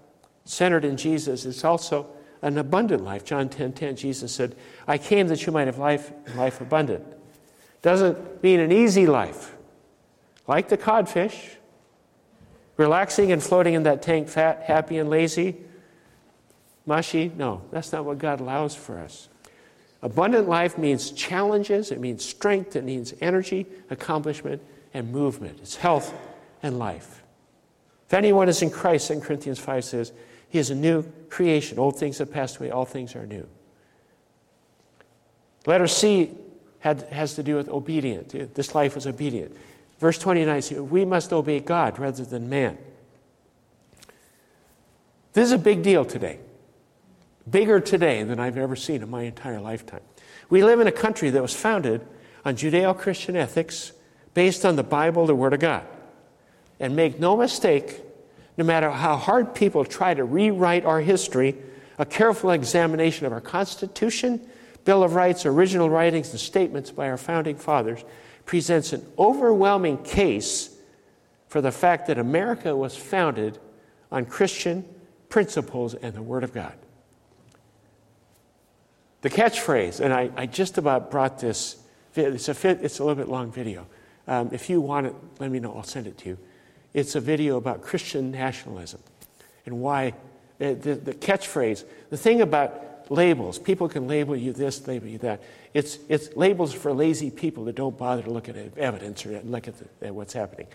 Centered 0.44 0.84
in 0.84 0.96
Jesus. 0.96 1.44
It's 1.44 1.64
also 1.64 2.08
an 2.42 2.58
abundant 2.58 3.04
life. 3.04 3.24
John 3.24 3.48
10 3.48 3.72
10, 3.72 3.96
Jesus 3.96 4.32
said, 4.32 4.54
I 4.86 4.98
came 4.98 5.28
that 5.28 5.44
you 5.44 5.52
might 5.52 5.66
have 5.66 5.78
life, 5.78 6.12
life 6.34 6.60
abundant. 6.60 7.04
Doesn't 7.82 8.42
mean 8.42 8.60
an 8.60 8.72
easy 8.72 9.06
life. 9.06 9.54
Like 10.46 10.68
the 10.68 10.76
codfish, 10.76 11.56
relaxing 12.76 13.32
and 13.32 13.42
floating 13.42 13.74
in 13.74 13.82
that 13.84 14.02
tank, 14.02 14.28
fat, 14.28 14.62
happy, 14.62 14.98
and 14.98 15.10
lazy, 15.10 15.56
mushy. 16.84 17.32
No, 17.36 17.62
that's 17.70 17.92
not 17.92 18.04
what 18.04 18.18
God 18.18 18.40
allows 18.40 18.74
for 18.74 18.98
us. 18.98 19.28
Abundant 20.02 20.48
life 20.48 20.78
means 20.78 21.10
challenges, 21.10 21.90
it 21.90 22.00
means 22.00 22.24
strength, 22.24 22.76
it 22.76 22.84
means 22.84 23.14
energy, 23.20 23.66
accomplishment, 23.90 24.62
and 24.94 25.10
movement. 25.10 25.58
It's 25.62 25.76
health 25.76 26.14
and 26.62 26.78
life. 26.78 27.22
If 28.06 28.14
anyone 28.14 28.48
is 28.48 28.62
in 28.62 28.70
Christ, 28.70 29.08
2 29.08 29.20
Corinthians 29.20 29.58
5 29.58 29.84
says, 29.84 30.12
he 30.48 30.58
is 30.58 30.70
a 30.70 30.74
new 30.74 31.02
creation. 31.28 31.78
Old 31.78 31.98
things 31.98 32.18
have 32.18 32.30
passed 32.30 32.58
away, 32.58 32.70
all 32.70 32.84
things 32.84 33.16
are 33.16 33.26
new. 33.26 33.48
Letter 35.66 35.86
C 35.86 36.30
had, 36.78 37.02
has 37.10 37.34
to 37.34 37.42
do 37.42 37.56
with 37.56 37.68
obedient. 37.68 38.54
This 38.54 38.74
life 38.74 38.94
was 38.94 39.06
obedient. 39.06 39.56
Verse 39.98 40.18
29 40.18 40.62
says, 40.62 40.80
We 40.80 41.04
must 41.04 41.32
obey 41.32 41.60
God 41.60 41.98
rather 41.98 42.24
than 42.24 42.48
man. 42.48 42.78
This 45.32 45.46
is 45.46 45.52
a 45.52 45.58
big 45.58 45.82
deal 45.82 46.04
today. 46.04 46.38
Bigger 47.48 47.80
today 47.80 48.22
than 48.24 48.40
I've 48.40 48.58
ever 48.58 48.74
seen 48.74 49.02
in 49.02 49.10
my 49.10 49.22
entire 49.22 49.60
lifetime. 49.60 50.00
We 50.50 50.64
live 50.64 50.80
in 50.80 50.86
a 50.86 50.92
country 50.92 51.30
that 51.30 51.42
was 51.42 51.54
founded 51.54 52.04
on 52.44 52.56
Judeo 52.56 52.96
Christian 52.96 53.36
ethics 53.36 53.92
based 54.34 54.64
on 54.64 54.76
the 54.76 54.82
Bible, 54.82 55.26
the 55.26 55.34
Word 55.34 55.52
of 55.52 55.60
God. 55.60 55.84
And 56.80 56.94
make 56.96 57.20
no 57.20 57.36
mistake, 57.36 58.02
no 58.56 58.64
matter 58.64 58.90
how 58.90 59.16
hard 59.16 59.54
people 59.54 59.84
try 59.84 60.12
to 60.14 60.24
rewrite 60.24 60.84
our 60.84 61.00
history, 61.00 61.56
a 61.98 62.04
careful 62.04 62.50
examination 62.50 63.26
of 63.26 63.32
our 63.32 63.40
Constitution, 63.40 64.40
Bill 64.84 65.02
of 65.02 65.14
Rights, 65.14 65.46
original 65.46 65.88
writings, 65.88 66.30
and 66.30 66.40
statements 66.40 66.90
by 66.90 67.08
our 67.08 67.16
founding 67.16 67.56
fathers 67.56 68.04
presents 68.44 68.92
an 68.92 69.04
overwhelming 69.18 69.98
case 69.98 70.76
for 71.48 71.60
the 71.60 71.72
fact 71.72 72.06
that 72.06 72.18
America 72.18 72.76
was 72.76 72.96
founded 72.96 73.58
on 74.10 74.24
Christian 74.26 74.84
principles 75.28 75.94
and 75.94 76.14
the 76.14 76.22
Word 76.22 76.44
of 76.44 76.52
God. 76.52 76.74
The 79.22 79.30
catchphrase, 79.30 80.00
and 80.00 80.12
I, 80.12 80.30
I 80.36 80.46
just 80.46 80.78
about 80.78 81.10
brought 81.10 81.38
this, 81.38 81.76
it's 82.14 82.48
a, 82.48 82.84
it's 82.84 82.98
a 82.98 83.04
little 83.04 83.14
bit 83.14 83.28
long 83.28 83.50
video. 83.50 83.86
Um, 84.28 84.50
if 84.52 84.68
you 84.68 84.80
want 84.80 85.06
it, 85.06 85.14
let 85.38 85.50
me 85.50 85.58
know, 85.58 85.74
I'll 85.74 85.82
send 85.82 86.06
it 86.06 86.18
to 86.18 86.30
you. 86.30 86.38
it's 86.96 87.14
a 87.14 87.20
video 87.20 87.58
about 87.58 87.82
Christian 87.82 88.30
nationalism 88.30 89.00
and 89.66 89.80
why 89.80 90.14
the, 90.58 90.74
the, 90.74 90.94
the 90.94 91.14
catchphrase, 91.14 91.84
the 92.08 92.16
thing 92.16 92.40
about 92.40 93.10
labels, 93.10 93.58
people 93.58 93.88
can 93.88 94.08
label 94.08 94.34
you 94.34 94.52
this, 94.52 94.86
label 94.86 95.06
you 95.06 95.18
that. 95.18 95.42
It's, 95.74 95.98
it's 96.08 96.34
labels 96.36 96.72
for 96.72 96.92
lazy 96.92 97.30
people 97.30 97.64
that 97.66 97.74
don't 97.74 97.96
bother 97.96 98.22
to 98.22 98.30
look 98.30 98.48
at 98.48 98.56
evidence 98.78 99.26
or 99.26 99.38
look 99.42 99.68
at, 99.68 99.74
the, 99.78 100.06
at 100.06 100.14
what's 100.14 100.32
happening. 100.32 100.66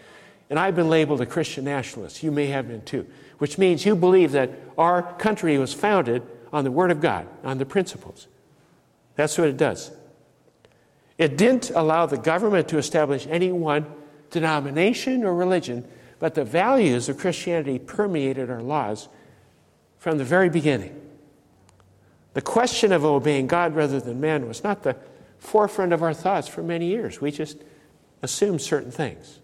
And 0.52 0.60
I've 0.60 0.76
been 0.76 0.90
labeled 0.90 1.22
a 1.22 1.26
Christian 1.26 1.66
nationalist. 1.66 2.22
You 2.22 2.32
may 2.32 2.48
have 2.48 2.68
been 2.68 2.84
too, 2.84 3.08
which 3.40 3.58
means 3.58 3.86
you 3.86 3.96
believe 3.96 4.32
that 4.34 4.52
our 4.78 5.02
country 5.14 5.58
was 5.58 5.74
founded 5.74 6.22
on 6.52 6.64
the 6.64 6.72
Word 6.72 6.92
of 6.92 7.02
God, 7.02 7.28
on 7.44 7.58
the 7.58 7.66
principles. 7.66 8.28
That's 9.16 9.38
what 9.38 9.48
it 9.48 9.58
does. 9.58 9.92
It 11.18 11.38
didn't 11.38 11.70
allow 11.70 12.06
the 12.06 12.18
government 12.18 12.68
to 12.70 12.78
establish 12.78 13.28
any 13.30 13.52
one 13.52 13.86
denomination 14.32 15.24
or 15.24 15.36
religion, 15.36 15.88
but 16.20 16.36
the 16.36 16.44
values 16.44 17.10
of 17.10 17.18
Christianity 17.18 17.78
permeated 17.78 18.50
our 18.50 18.62
laws 18.62 19.08
from 20.00 20.18
the 20.18 20.24
very 20.24 20.50
beginning. 20.50 21.00
The 22.34 22.42
question 22.42 22.92
of 22.92 23.04
obeying 23.04 23.48
God 23.48 23.76
rather 23.76 24.00
than 24.00 24.22
man 24.22 24.48
was 24.48 24.64
not 24.64 24.84
the 24.84 24.96
forefront 25.38 25.94
of 25.94 26.02
our 26.02 26.14
thoughts 26.14 26.48
for 26.48 26.64
many 26.64 26.88
years. 26.88 27.20
We 27.20 27.32
just 27.32 27.58
assumed 28.22 28.62
certain 28.62 28.92
things. 28.92 29.40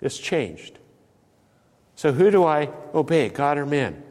It's 0.00 0.18
changed. 0.18 0.78
So, 1.94 2.12
who 2.12 2.30
do 2.30 2.44
I 2.44 2.68
obey, 2.94 3.28
God 3.28 3.58
or 3.58 3.66
man? 3.66 4.02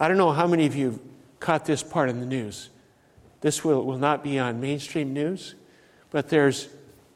I 0.00 0.08
don't 0.08 0.16
know 0.16 0.32
how 0.32 0.46
many 0.46 0.66
of 0.66 0.76
you 0.76 1.00
caught 1.40 1.64
this 1.64 1.82
part 1.82 2.08
in 2.08 2.20
the 2.20 2.26
news. 2.26 2.70
This 3.40 3.64
will, 3.64 3.84
will 3.84 3.98
not 3.98 4.22
be 4.22 4.38
on 4.38 4.60
mainstream 4.60 5.12
news, 5.12 5.54
but 6.10 6.28
there's, 6.28 6.68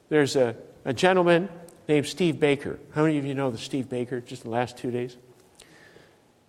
there's 0.09 0.37
a, 0.37 0.57
a 0.85 0.92
gentleman 0.92 1.49
named 1.88 2.07
Steve 2.07 2.38
Baker. 2.38 2.79
How 2.95 3.03
many 3.03 3.18
of 3.18 3.25
you 3.25 3.35
know 3.35 3.51
the 3.51 3.59
Steve 3.59 3.88
Baker 3.88 4.21
just 4.21 4.42
the 4.42 4.51
last 4.51 4.77
two 4.77 4.90
days? 4.90 5.16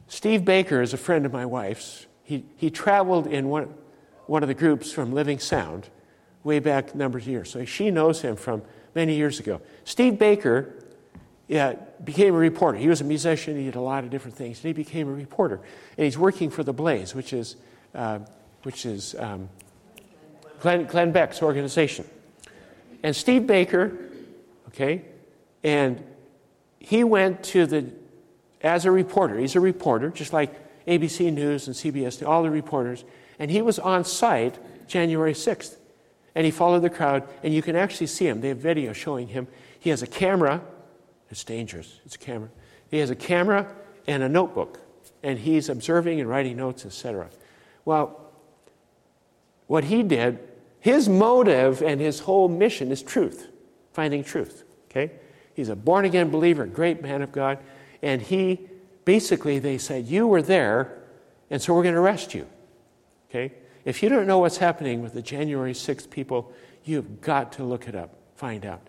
Steve 0.07 0.45
Baker 0.45 0.81
is 0.81 0.93
a 0.93 0.97
friend 0.97 1.25
of 1.25 1.33
my 1.33 1.45
wife's. 1.45 2.05
He, 2.23 2.45
he 2.57 2.69
traveled 2.69 3.27
in 3.27 3.49
one, 3.49 3.73
one 4.27 4.43
of 4.43 4.47
the 4.47 4.53
groups 4.53 4.91
from 4.91 5.13
Living 5.13 5.39
Sound 5.39 5.89
way 6.43 6.59
back 6.59 6.93
a 6.93 6.97
number 6.97 7.17
of 7.17 7.27
years. 7.27 7.49
So 7.49 7.65
she 7.65 7.89
knows 7.89 8.21
him 8.21 8.35
from 8.35 8.61
many 8.95 9.15
years 9.15 9.39
ago. 9.39 9.61
Steve 9.85 10.19
Baker 10.19 10.82
yeah, 11.47 11.73
became 12.03 12.33
a 12.33 12.37
reporter. 12.37 12.77
He 12.77 12.87
was 12.87 13.01
a 13.01 13.03
musician, 13.03 13.57
he 13.57 13.65
did 13.65 13.75
a 13.75 13.81
lot 13.81 14.03
of 14.03 14.09
different 14.09 14.37
things, 14.37 14.59
and 14.59 14.67
he 14.67 14.73
became 14.73 15.07
a 15.07 15.13
reporter. 15.13 15.59
And 15.97 16.05
he's 16.05 16.17
working 16.17 16.49
for 16.49 16.63
The 16.63 16.73
Blaze, 16.73 17.13
which 17.13 17.33
is, 17.33 17.57
uh, 17.93 18.19
which 18.63 18.85
is 18.85 19.15
um, 19.19 19.49
Glenn, 20.61 20.85
Glenn 20.85 21.11
Beck's 21.11 21.41
organization. 21.41 22.05
And 23.03 23.15
Steve 23.15 23.45
Baker, 23.45 23.97
okay, 24.69 25.03
and 25.63 26.03
he 26.79 27.03
went 27.03 27.43
to 27.43 27.65
the, 27.65 27.85
as 28.61 28.85
a 28.85 28.91
reporter, 28.91 29.37
he's 29.37 29.55
a 29.55 29.59
reporter, 29.59 30.09
just 30.09 30.31
like 30.31 30.53
ABC 30.87 31.31
News 31.31 31.67
and 31.67 31.75
CBS, 31.75 32.25
all 32.25 32.43
the 32.43 32.49
reporters, 32.49 33.03
and 33.39 33.51
he 33.51 33.61
was 33.61 33.79
on 33.79 34.05
site 34.05 34.57
January 34.87 35.33
6th. 35.33 35.77
And 36.35 36.45
he 36.45 36.51
followed 36.51 36.79
the 36.79 36.89
crowd, 36.89 37.27
and 37.43 37.53
you 37.53 37.61
can 37.61 37.75
actually 37.75 38.07
see 38.07 38.27
him. 38.27 38.41
They 38.41 38.47
have 38.47 38.57
video 38.57 38.91
showing 38.91 39.27
him. 39.27 39.47
He 39.79 39.91
has 39.91 40.01
a 40.01 40.07
camera. 40.07 40.61
It's 41.33 41.43
dangerous. 41.43 41.99
It's 42.05 42.13
a 42.13 42.19
camera. 42.19 42.49
He 42.91 42.99
has 42.99 43.09
a 43.09 43.15
camera 43.15 43.73
and 44.05 44.21
a 44.21 44.29
notebook, 44.29 44.79
and 45.23 45.39
he's 45.39 45.67
observing 45.67 46.19
and 46.21 46.29
writing 46.29 46.57
notes, 46.57 46.85
etc. 46.85 47.27
Well, 47.85 48.31
what 49.65 49.85
he 49.85 50.03
did, 50.03 50.37
his 50.79 51.09
motive 51.09 51.81
and 51.81 51.99
his 51.99 52.19
whole 52.19 52.47
mission 52.49 52.91
is 52.91 53.01
truth, 53.01 53.47
finding 53.93 54.23
truth. 54.23 54.63
Okay? 54.91 55.11
He's 55.55 55.69
a 55.69 55.75
born 55.75 56.05
again 56.05 56.29
believer, 56.29 56.67
great 56.67 57.01
man 57.01 57.23
of 57.23 57.31
God, 57.31 57.57
and 58.03 58.21
he 58.21 58.59
basically 59.03 59.57
they 59.57 59.79
said, 59.79 60.05
You 60.05 60.27
were 60.27 60.43
there, 60.43 60.99
and 61.49 61.59
so 61.59 61.73
we're 61.73 61.81
going 61.81 61.95
to 61.95 61.99
arrest 61.99 62.35
you. 62.35 62.45
Okay? 63.31 63.55
If 63.85 64.03
you 64.03 64.09
don't 64.09 64.27
know 64.27 64.37
what's 64.37 64.57
happening 64.57 65.01
with 65.01 65.13
the 65.13 65.23
January 65.23 65.73
6th 65.73 66.11
people, 66.11 66.53
you've 66.83 67.21
got 67.21 67.53
to 67.53 67.63
look 67.63 67.87
it 67.87 67.95
up, 67.95 68.11
find 68.35 68.67
out. 68.67 68.87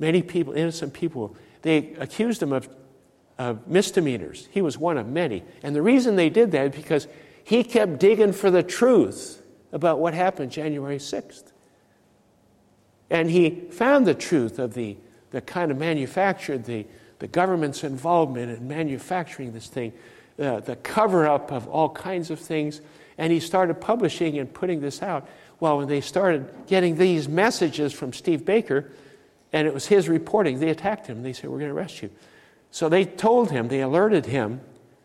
Many 0.00 0.22
people, 0.22 0.54
innocent 0.54 0.92
people, 0.92 1.36
they 1.64 1.94
accused 1.98 2.42
him 2.42 2.52
of, 2.52 2.68
of 3.38 3.66
misdemeanors. 3.66 4.48
He 4.52 4.62
was 4.62 4.78
one 4.78 4.96
of 4.96 5.08
many. 5.08 5.42
And 5.62 5.74
the 5.74 5.82
reason 5.82 6.14
they 6.14 6.30
did 6.30 6.52
that 6.52 6.66
is 6.66 6.76
because 6.76 7.08
he 7.42 7.64
kept 7.64 7.98
digging 7.98 8.32
for 8.32 8.50
the 8.50 8.62
truth 8.62 9.42
about 9.72 9.98
what 9.98 10.14
happened 10.14 10.52
January 10.52 10.98
6th. 10.98 11.52
And 13.10 13.30
he 13.30 13.50
found 13.70 14.06
the 14.06 14.14
truth 14.14 14.58
of 14.58 14.74
the, 14.74 14.96
the 15.30 15.40
kind 15.40 15.70
of 15.70 15.78
manufactured, 15.78 16.64
the, 16.64 16.86
the 17.18 17.28
government's 17.28 17.82
involvement 17.82 18.56
in 18.56 18.68
manufacturing 18.68 19.52
this 19.52 19.66
thing, 19.66 19.92
uh, 20.38 20.60
the 20.60 20.76
cover 20.76 21.26
up 21.26 21.50
of 21.50 21.66
all 21.66 21.88
kinds 21.88 22.30
of 22.30 22.38
things 22.38 22.80
and 23.18 23.32
he 23.32 23.40
started 23.40 23.80
publishing 23.80 24.38
and 24.38 24.52
putting 24.52 24.80
this 24.80 25.02
out. 25.02 25.28
Well, 25.60 25.78
when 25.78 25.88
they 25.88 26.00
started 26.00 26.48
getting 26.66 26.96
these 26.96 27.28
messages 27.28 27.92
from 27.92 28.12
Steve 28.12 28.44
Baker, 28.44 28.90
and 29.54 29.68
it 29.68 29.72
was 29.72 29.86
his 29.86 30.08
reporting, 30.08 30.58
they 30.58 30.68
attacked 30.68 31.06
him. 31.06 31.22
They 31.22 31.32
said, 31.32 31.48
We're 31.48 31.60
going 31.60 31.70
to 31.70 31.76
arrest 31.76 32.02
you. 32.02 32.10
So 32.72 32.88
they 32.88 33.04
told 33.04 33.52
him, 33.52 33.68
they 33.68 33.82
alerted 33.82 34.26
him 34.26 34.60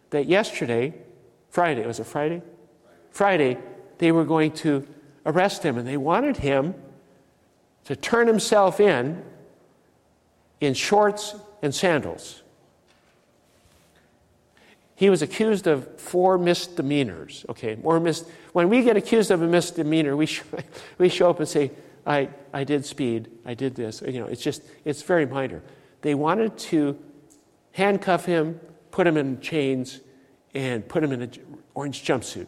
that 0.09 0.25
yesterday, 0.25 0.95
Friday, 1.51 1.85
was 1.85 1.99
it 1.99 2.07
Friday? 2.07 2.41
Friday, 3.12 3.59
they 3.99 4.12
were 4.12 4.25
going 4.25 4.51
to 4.53 4.88
arrest 5.23 5.62
him, 5.62 5.77
and 5.77 5.88
they 5.88 5.97
wanted 5.97 6.38
him 6.38 6.73
to 7.85 7.95
turn 7.95 8.25
himself 8.25 8.79
in 8.79 9.23
in 10.59 10.73
shorts 10.73 11.35
and 11.62 11.73
sandals. 11.73 12.41
He 14.95 15.12
was 15.12 15.21
accused 15.21 15.67
of 15.67 16.01
four 16.01 16.39
misdemeanors. 16.39 17.45
Okay, 17.49 17.75
more 17.75 17.99
mis- 17.99 18.25
when 18.53 18.67
we 18.67 18.81
get 18.81 18.97
accused 18.97 19.29
of 19.29 19.43
a 19.43 19.47
misdemeanor, 19.47 20.17
we, 20.17 20.25
sh- 20.25 20.41
we 20.97 21.07
show 21.07 21.29
up 21.29 21.39
and 21.39 21.47
say, 21.47 21.69
I, 22.10 22.30
I 22.52 22.63
did 22.63 22.86
speed, 22.86 23.30
I 23.45 23.54
did 23.54 23.76
this. 23.76 24.02
You 24.02 24.19
know, 24.19 24.26
it's 24.26 24.41
just, 24.41 24.63
it's 24.84 25.04
very 25.04 25.28
minor. 25.28 25.62
They 26.02 26.15
wanted 26.15 26.58
to 26.58 26.98
handcuff 27.72 28.26
him, 28.26 28.60
put 28.89 29.06
him 29.06 29.15
in 29.15 29.39
chains, 29.41 30.00
and 30.56 30.86
put 30.89 31.04
him 31.04 31.12
in 31.12 31.22
an 31.22 31.32
orange 31.76 32.04
jumpsuit. 32.04 32.48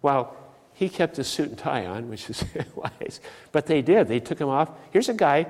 Well, 0.00 0.34
he 0.72 0.88
kept 0.88 1.18
his 1.18 1.28
suit 1.28 1.50
and 1.50 1.58
tie 1.58 1.84
on, 1.84 2.08
which 2.08 2.30
is 2.30 2.42
wise. 2.74 3.20
But 3.52 3.66
they 3.66 3.82
did. 3.82 4.08
They 4.08 4.20
took 4.20 4.40
him 4.40 4.48
off. 4.48 4.70
Here's 4.90 5.10
a 5.10 5.14
guy 5.14 5.48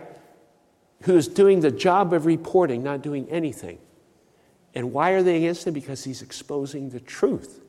who's 1.03 1.29
doing 1.29 1.61
the 1.61 1.71
job 1.71 2.12
of 2.12 2.27
reporting, 2.27 2.83
not 2.83 3.03
doing 3.03 3.29
anything. 3.31 3.79
And 4.75 4.93
why 4.93 5.11
are 5.11 5.23
they 5.23 5.37
against 5.37 5.64
him? 5.64 5.75
Because 5.75 6.03
he's 6.03 6.23
exposing 6.23 6.90
the 6.90 6.99
truth. 6.99 7.61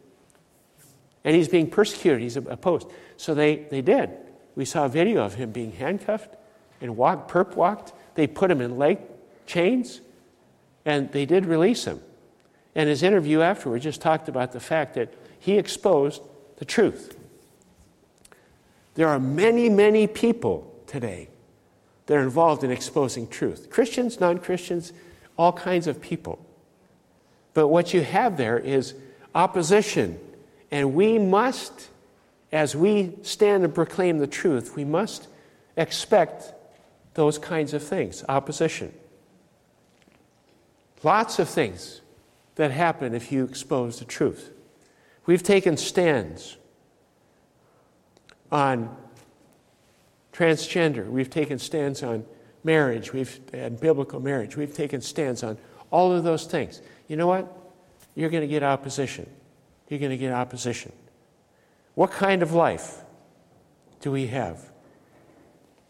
And 1.24 1.36
he's 1.36 1.48
being 1.48 1.70
persecuted, 1.70 2.22
he's 2.22 2.38
opposed. 2.38 2.88
So 3.18 3.36
they, 3.36 3.68
they 3.70 3.82
did. 3.82 4.25
We 4.56 4.66
saw 4.66 4.86
a 4.86 4.90
video 4.90 5.24
of 5.24 5.36
him 5.36 5.52
being 5.52 5.74
handcuffed 5.74 6.36
and 6.82 6.98
walked, 6.98 7.30
perp 7.30 7.56
walked. 7.56 7.94
They 8.16 8.28
put 8.28 8.50
him 8.50 8.62
in 8.62 8.78
leg 8.78 9.00
chains, 9.46 10.02
and 10.86 11.12
they 11.12 11.26
did 11.26 11.46
release 11.46 11.86
him. 11.86 12.02
And 12.74 12.90
his 12.90 13.04
interview 13.04 13.42
afterward 13.42 13.82
just 13.82 14.02
talked 14.02 14.28
about 14.28 14.52
the 14.52 14.60
fact 14.60 14.96
that 14.96 15.14
he 15.40 15.58
exposed 15.58 16.22
the 16.58 16.66
truth. 16.66 17.18
There 18.96 19.08
are 19.08 19.20
many, 19.20 19.70
many 19.70 20.08
people 20.08 20.74
today 20.88 21.30
that 22.06 22.16
are 22.16 22.22
involved 22.22 22.64
in 22.64 22.72
exposing 22.72 23.28
truth 23.28 23.70
Christians, 23.70 24.20
non 24.20 24.40
Christians, 24.40 24.94
all 25.38 25.54
kinds 25.54 25.88
of 25.88 26.02
people. 26.02 26.46
But 27.54 27.70
what 27.70 27.94
you 27.94 28.02
have 28.02 28.38
there 28.38 28.58
is 28.60 28.94
opposition. 29.34 30.20
And 30.72 30.94
we 30.94 31.18
must, 31.20 31.90
as 32.52 32.76
we 32.76 33.18
stand 33.22 33.64
and 33.64 33.74
proclaim 33.74 34.20
the 34.20 34.28
truth, 34.28 34.76
we 34.76 34.86
must 34.86 35.28
expect 35.78 36.54
those 37.16 37.38
kinds 37.38 37.74
of 37.74 37.84
things 37.84 38.24
opposition. 38.30 38.94
Lots 41.04 41.40
of 41.40 41.50
things 41.50 42.02
that 42.56 42.72
happen 42.72 43.14
if 43.14 43.32
you 43.32 43.44
expose 43.44 44.00
the 44.00 44.06
truth. 44.06 44.52
We've 45.26 45.44
taken 45.44 45.78
stands 45.78 46.58
on 48.52 48.96
transgender, 50.32 51.10
we've 51.10 51.30
taken 51.30 51.60
stands 51.60 52.04
on 52.04 52.26
marriage, 52.64 53.12
we've 53.12 53.40
had 53.54 53.80
biblical 53.80 54.20
marriage, 54.20 54.56
we've 54.56 54.74
taken 54.74 55.02
stands 55.02 55.44
on 55.44 55.58
all 55.92 56.12
of 56.12 56.24
those 56.24 56.46
things 56.46 56.82
you 57.08 57.16
know 57.16 57.28
what? 57.28 57.48
You're 58.16 58.30
going 58.30 58.42
to 58.42 58.48
get 58.48 58.64
opposition. 58.64 59.30
You're 59.90 60.00
going 60.00 60.12
to 60.12 60.18
get 60.18 60.32
opposition. 60.32 60.92
What 61.96 62.12
kind 62.12 62.44
of 62.44 62.54
life 62.54 63.02
do 64.02 64.12
we 64.12 64.28
have? 64.28 64.70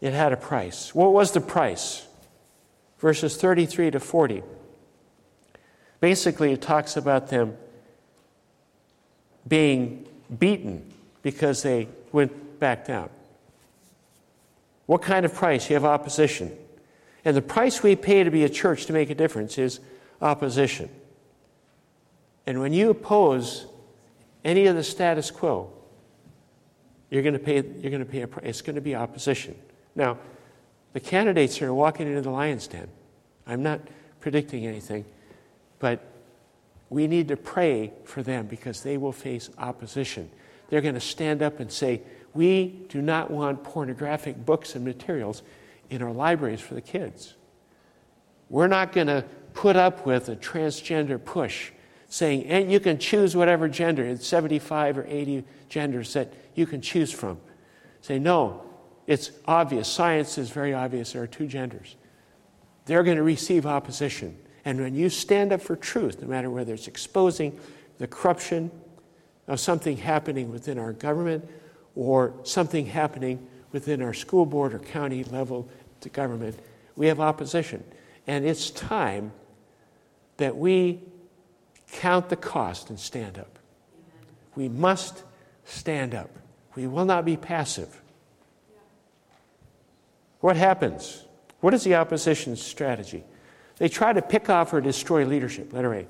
It 0.00 0.12
had 0.12 0.32
a 0.32 0.36
price. 0.36 0.94
What 0.94 1.12
was 1.12 1.32
the 1.32 1.40
price? 1.40 2.06
Verses 2.98 3.36
33 3.36 3.90
to 3.90 4.00
40. 4.00 4.42
Basically, 6.00 6.52
it 6.52 6.62
talks 6.62 6.96
about 6.96 7.28
them 7.28 7.56
being 9.46 10.06
beaten 10.38 10.92
because 11.22 11.62
they 11.62 11.88
went 12.12 12.60
back 12.60 12.86
down. 12.86 13.10
What 14.86 15.02
kind 15.02 15.26
of 15.26 15.34
price? 15.34 15.68
You 15.68 15.74
have 15.74 15.84
opposition. 15.84 16.56
And 17.24 17.36
the 17.36 17.42
price 17.42 17.82
we 17.82 17.96
pay 17.96 18.22
to 18.22 18.30
be 18.30 18.44
a 18.44 18.48
church 18.48 18.86
to 18.86 18.92
make 18.92 19.10
a 19.10 19.14
difference 19.14 19.58
is 19.58 19.80
opposition. 20.22 20.88
And 22.46 22.60
when 22.60 22.72
you 22.72 22.90
oppose 22.90 23.66
any 24.44 24.66
of 24.66 24.76
the 24.76 24.84
status 24.84 25.32
quo, 25.32 25.72
you're 27.16 27.22
going 27.22 27.32
to 27.32 27.38
pay, 27.38 27.54
you're 27.54 27.90
going 27.90 28.04
to 28.04 28.10
pay 28.10 28.20
a 28.20 28.28
price. 28.28 28.44
It's 28.44 28.60
going 28.60 28.74
to 28.74 28.82
be 28.82 28.94
opposition. 28.94 29.56
Now, 29.94 30.18
the 30.92 31.00
candidates 31.00 31.62
are 31.62 31.72
walking 31.72 32.06
into 32.06 32.20
the 32.20 32.30
lion's 32.30 32.66
den. 32.66 32.88
I'm 33.46 33.62
not 33.62 33.80
predicting 34.20 34.66
anything, 34.66 35.06
but 35.78 36.06
we 36.90 37.06
need 37.06 37.28
to 37.28 37.36
pray 37.38 37.94
for 38.04 38.22
them 38.22 38.46
because 38.46 38.82
they 38.82 38.98
will 38.98 39.12
face 39.12 39.48
opposition. 39.56 40.30
They're 40.68 40.82
going 40.82 40.94
to 40.94 41.00
stand 41.00 41.42
up 41.42 41.58
and 41.58 41.72
say, 41.72 42.02
We 42.34 42.84
do 42.90 43.00
not 43.00 43.30
want 43.30 43.64
pornographic 43.64 44.44
books 44.44 44.74
and 44.74 44.84
materials 44.84 45.42
in 45.88 46.02
our 46.02 46.12
libraries 46.12 46.60
for 46.60 46.74
the 46.74 46.82
kids. 46.82 47.34
We're 48.50 48.66
not 48.66 48.92
going 48.92 49.06
to 49.06 49.24
put 49.54 49.74
up 49.74 50.04
with 50.04 50.28
a 50.28 50.36
transgender 50.36 51.24
push 51.24 51.72
saying, 52.08 52.44
and 52.44 52.70
you 52.70 52.78
can 52.78 52.98
choose 52.98 53.34
whatever 53.34 53.68
gender, 53.68 54.04
it's 54.04 54.26
75 54.26 54.98
or 54.98 55.06
80 55.08 55.44
genders 55.70 56.12
that 56.12 56.32
you 56.56 56.66
can 56.66 56.80
choose 56.80 57.12
from. 57.12 57.38
Say, 58.00 58.18
no, 58.18 58.64
it's 59.06 59.30
obvious. 59.46 59.88
Science 59.88 60.38
is 60.38 60.50
very 60.50 60.74
obvious. 60.74 61.12
There 61.12 61.22
are 61.22 61.26
two 61.26 61.46
genders. 61.46 61.96
They're 62.86 63.02
going 63.02 63.16
to 63.16 63.22
receive 63.22 63.66
opposition. 63.66 64.36
And 64.64 64.80
when 64.80 64.94
you 64.94 65.08
stand 65.08 65.52
up 65.52 65.60
for 65.60 65.76
truth, 65.76 66.20
no 66.22 66.28
matter 66.28 66.50
whether 66.50 66.74
it's 66.74 66.88
exposing 66.88 67.58
the 67.98 68.06
corruption 68.06 68.70
of 69.46 69.60
something 69.60 69.96
happening 69.96 70.50
within 70.50 70.78
our 70.78 70.92
government 70.92 71.48
or 71.94 72.34
something 72.42 72.86
happening 72.86 73.46
within 73.72 74.02
our 74.02 74.14
school 74.14 74.46
board 74.46 74.74
or 74.74 74.78
county 74.78 75.24
level 75.24 75.68
to 76.00 76.08
government, 76.08 76.58
we 76.96 77.06
have 77.06 77.20
opposition. 77.20 77.84
And 78.26 78.44
it's 78.44 78.70
time 78.70 79.32
that 80.36 80.56
we 80.56 81.00
count 81.92 82.28
the 82.28 82.36
cost 82.36 82.90
and 82.90 82.98
stand 82.98 83.38
up. 83.38 83.58
We 84.54 84.68
must 84.68 85.22
stand 85.64 86.14
up. 86.14 86.30
We 86.76 86.86
will 86.86 87.06
not 87.06 87.24
be 87.24 87.36
passive. 87.36 88.00
What 90.40 90.56
happens? 90.56 91.24
What 91.60 91.74
is 91.74 91.82
the 91.82 91.96
opposition's 91.96 92.62
strategy? 92.62 93.24
They 93.78 93.88
try 93.88 94.12
to 94.12 94.22
pick 94.22 94.48
off 94.48 94.72
or 94.72 94.80
destroy 94.80 95.24
leadership. 95.24 95.72
Letter 95.72 95.94
A. 95.94 96.06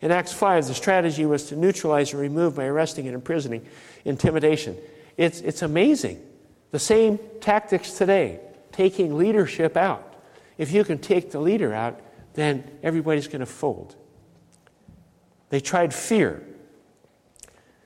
In 0.00 0.10
Acts 0.10 0.32
5, 0.32 0.66
the 0.66 0.74
strategy 0.74 1.24
was 1.26 1.44
to 1.46 1.56
neutralize 1.56 2.12
or 2.12 2.18
remove 2.18 2.56
by 2.56 2.66
arresting 2.66 3.06
and 3.06 3.14
imprisoning, 3.14 3.66
intimidation. 4.04 4.76
It's, 5.16 5.40
it's 5.40 5.62
amazing. 5.62 6.20
The 6.72 6.78
same 6.78 7.18
tactics 7.40 7.92
today, 7.92 8.40
taking 8.72 9.16
leadership 9.16 9.76
out. 9.76 10.16
If 10.58 10.72
you 10.72 10.84
can 10.84 10.98
take 10.98 11.30
the 11.30 11.40
leader 11.40 11.72
out, 11.72 12.00
then 12.34 12.64
everybody's 12.82 13.28
going 13.28 13.40
to 13.40 13.46
fold. 13.46 13.94
They 15.50 15.60
tried 15.60 15.94
fear. 15.94 16.42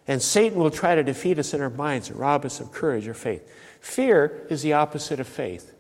And 0.09 0.23
Satan 0.23 0.59
will 0.59 0.71
try 0.71 0.95
to 0.95 1.03
defeat 1.03 1.38
us 1.38 1.53
in 1.53 1.61
our 1.61 1.71
minds 1.71 2.11
and 2.11 2.19
rob 2.19 2.45
us 2.45 2.61
of 2.61 2.73
courage 2.73 3.09
or 3.09 3.14
faith. 3.14 3.49
Fear 3.81 4.47
is 4.51 4.62
the 4.62 4.75
opposite 4.75 5.21
of 5.21 5.27
faith. 5.27 5.73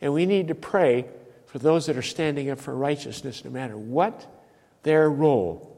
And 0.00 0.12
we 0.12 0.26
need 0.26 0.48
to 0.48 0.54
pray 0.54 1.06
for 1.46 1.58
those 1.58 1.86
that 1.86 1.96
are 1.96 2.02
standing 2.02 2.50
up 2.50 2.58
for 2.58 2.74
righteousness, 2.74 3.44
no 3.44 3.50
matter 3.50 3.76
what 3.76 4.26
their 4.82 5.10
role 5.10 5.76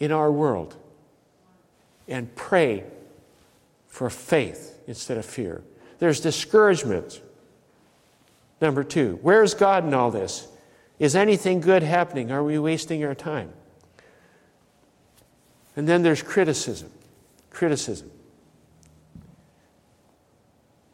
in 0.00 0.12
our 0.12 0.30
world, 0.30 0.76
and 2.06 2.34
pray 2.36 2.84
for 3.86 4.08
faith 4.08 4.78
instead 4.86 5.18
of 5.18 5.24
fear. 5.24 5.62
There's 5.98 6.20
discouragement. 6.20 7.20
Number 8.60 8.84
two, 8.84 9.18
where's 9.22 9.54
God 9.54 9.84
in 9.84 9.94
all 9.94 10.10
this? 10.10 10.48
Is 10.98 11.14
anything 11.14 11.60
good 11.60 11.82
happening? 11.82 12.30
Are 12.30 12.42
we 12.42 12.58
wasting 12.58 13.04
our 13.04 13.14
time? 13.14 13.52
And 15.78 15.86
then 15.86 16.02
there's 16.02 16.22
criticism. 16.22 16.90
Criticism. 17.50 18.10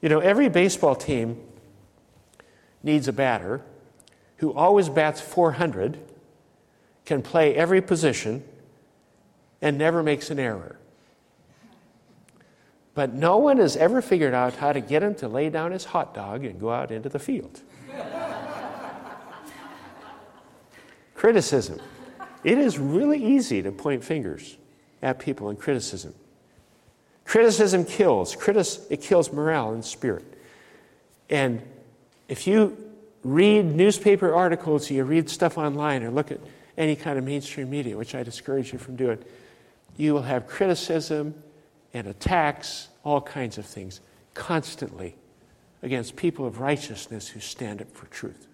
You 0.02 0.10
know, 0.10 0.18
every 0.18 0.50
baseball 0.50 0.94
team 0.94 1.40
needs 2.82 3.08
a 3.08 3.12
batter 3.14 3.62
who 4.36 4.52
always 4.52 4.90
bats 4.90 5.22
400, 5.22 5.96
can 7.06 7.22
play 7.22 7.54
every 7.54 7.80
position, 7.80 8.44
and 9.62 9.78
never 9.78 10.02
makes 10.02 10.30
an 10.30 10.38
error. 10.38 10.76
But 12.92 13.14
no 13.14 13.38
one 13.38 13.56
has 13.56 13.78
ever 13.78 14.02
figured 14.02 14.34
out 14.34 14.56
how 14.56 14.74
to 14.74 14.82
get 14.82 15.02
him 15.02 15.14
to 15.14 15.28
lay 15.28 15.48
down 15.48 15.72
his 15.72 15.86
hot 15.86 16.12
dog 16.12 16.44
and 16.44 16.60
go 16.60 16.70
out 16.70 16.90
into 16.90 17.08
the 17.08 17.18
field. 17.18 17.62
criticism. 21.14 21.80
It 22.44 22.58
is 22.58 22.78
really 22.78 23.24
easy 23.24 23.62
to 23.62 23.72
point 23.72 24.04
fingers 24.04 24.58
at 25.04 25.18
people 25.18 25.50
in 25.50 25.56
criticism. 25.56 26.14
Criticism 27.24 27.84
kills. 27.84 28.36
It 28.90 29.02
kills 29.02 29.32
morale 29.32 29.72
and 29.72 29.84
spirit. 29.84 30.24
And 31.30 31.62
if 32.28 32.46
you 32.46 32.76
read 33.22 33.66
newspaper 33.66 34.34
articles, 34.34 34.90
you 34.90 35.04
read 35.04 35.28
stuff 35.30 35.56
online, 35.58 36.02
or 36.02 36.10
look 36.10 36.32
at 36.32 36.40
any 36.76 36.96
kind 36.96 37.18
of 37.18 37.24
mainstream 37.24 37.70
media, 37.70 37.96
which 37.96 38.14
I 38.14 38.22
discourage 38.22 38.72
you 38.72 38.78
from 38.78 38.96
doing, 38.96 39.18
you 39.96 40.14
will 40.14 40.22
have 40.22 40.46
criticism 40.46 41.34
and 41.92 42.06
attacks, 42.06 42.88
all 43.04 43.20
kinds 43.20 43.58
of 43.58 43.66
things, 43.66 44.00
constantly 44.32 45.14
against 45.82 46.16
people 46.16 46.46
of 46.46 46.60
righteousness 46.60 47.28
who 47.28 47.40
stand 47.40 47.82
up 47.82 47.94
for 47.94 48.06
truth. 48.06 48.46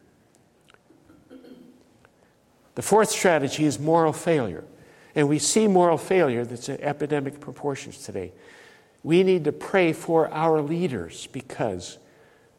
The 2.74 2.82
fourth 2.82 3.10
strategy 3.10 3.64
is 3.64 3.78
moral 3.78 4.12
failure. 4.12 4.64
And 5.14 5.28
we 5.28 5.38
see 5.38 5.66
moral 5.66 5.98
failure 5.98 6.44
that's 6.44 6.68
at 6.68 6.80
epidemic 6.80 7.40
proportions 7.40 7.98
today. 8.04 8.32
We 9.02 9.22
need 9.22 9.44
to 9.44 9.52
pray 9.52 9.92
for 9.92 10.32
our 10.32 10.60
leaders 10.60 11.26
because 11.28 11.98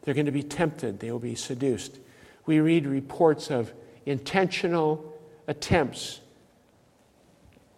they're 0.02 0.14
going 0.14 0.26
to 0.26 0.32
be 0.32 0.42
tempted, 0.42 1.00
they 1.00 1.10
will 1.10 1.18
be 1.18 1.34
seduced. 1.34 1.98
We 2.44 2.60
read 2.60 2.86
reports 2.86 3.50
of 3.50 3.72
intentional 4.04 5.16
attempts 5.46 6.20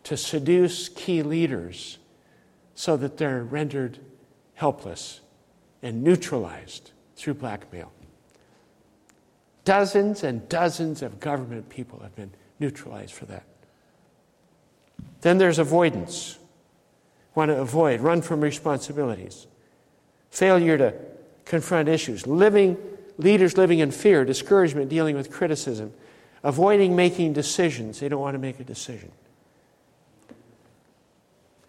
to 0.04 0.16
seduce 0.16 0.88
key 0.88 1.22
leaders 1.22 1.98
so 2.74 2.96
that 2.96 3.16
they're 3.18 3.44
rendered 3.44 3.98
helpless 4.54 5.20
and 5.82 6.02
neutralized 6.02 6.92
through 7.16 7.34
blackmail. 7.34 7.92
Dozens 9.64 10.24
and 10.24 10.46
dozens 10.48 11.02
of 11.02 11.20
government 11.20 11.68
people 11.68 12.00
have 12.00 12.14
been 12.14 12.32
neutralized 12.58 13.12
for 13.12 13.26
that. 13.26 13.44
Then 15.24 15.38
there's 15.38 15.58
avoidance. 15.58 16.38
Want 17.34 17.48
to 17.48 17.58
avoid, 17.58 18.02
run 18.02 18.20
from 18.20 18.42
responsibilities. 18.42 19.46
Failure 20.30 20.76
to 20.76 20.94
confront 21.46 21.88
issues. 21.88 22.26
Living, 22.26 22.76
leaders 23.16 23.56
living 23.56 23.78
in 23.78 23.90
fear, 23.90 24.26
discouragement, 24.26 24.90
dealing 24.90 25.16
with 25.16 25.30
criticism. 25.30 25.94
Avoiding 26.42 26.94
making 26.94 27.32
decisions. 27.32 28.00
They 28.00 28.10
don't 28.10 28.20
want 28.20 28.34
to 28.34 28.38
make 28.38 28.60
a 28.60 28.64
decision. 28.64 29.12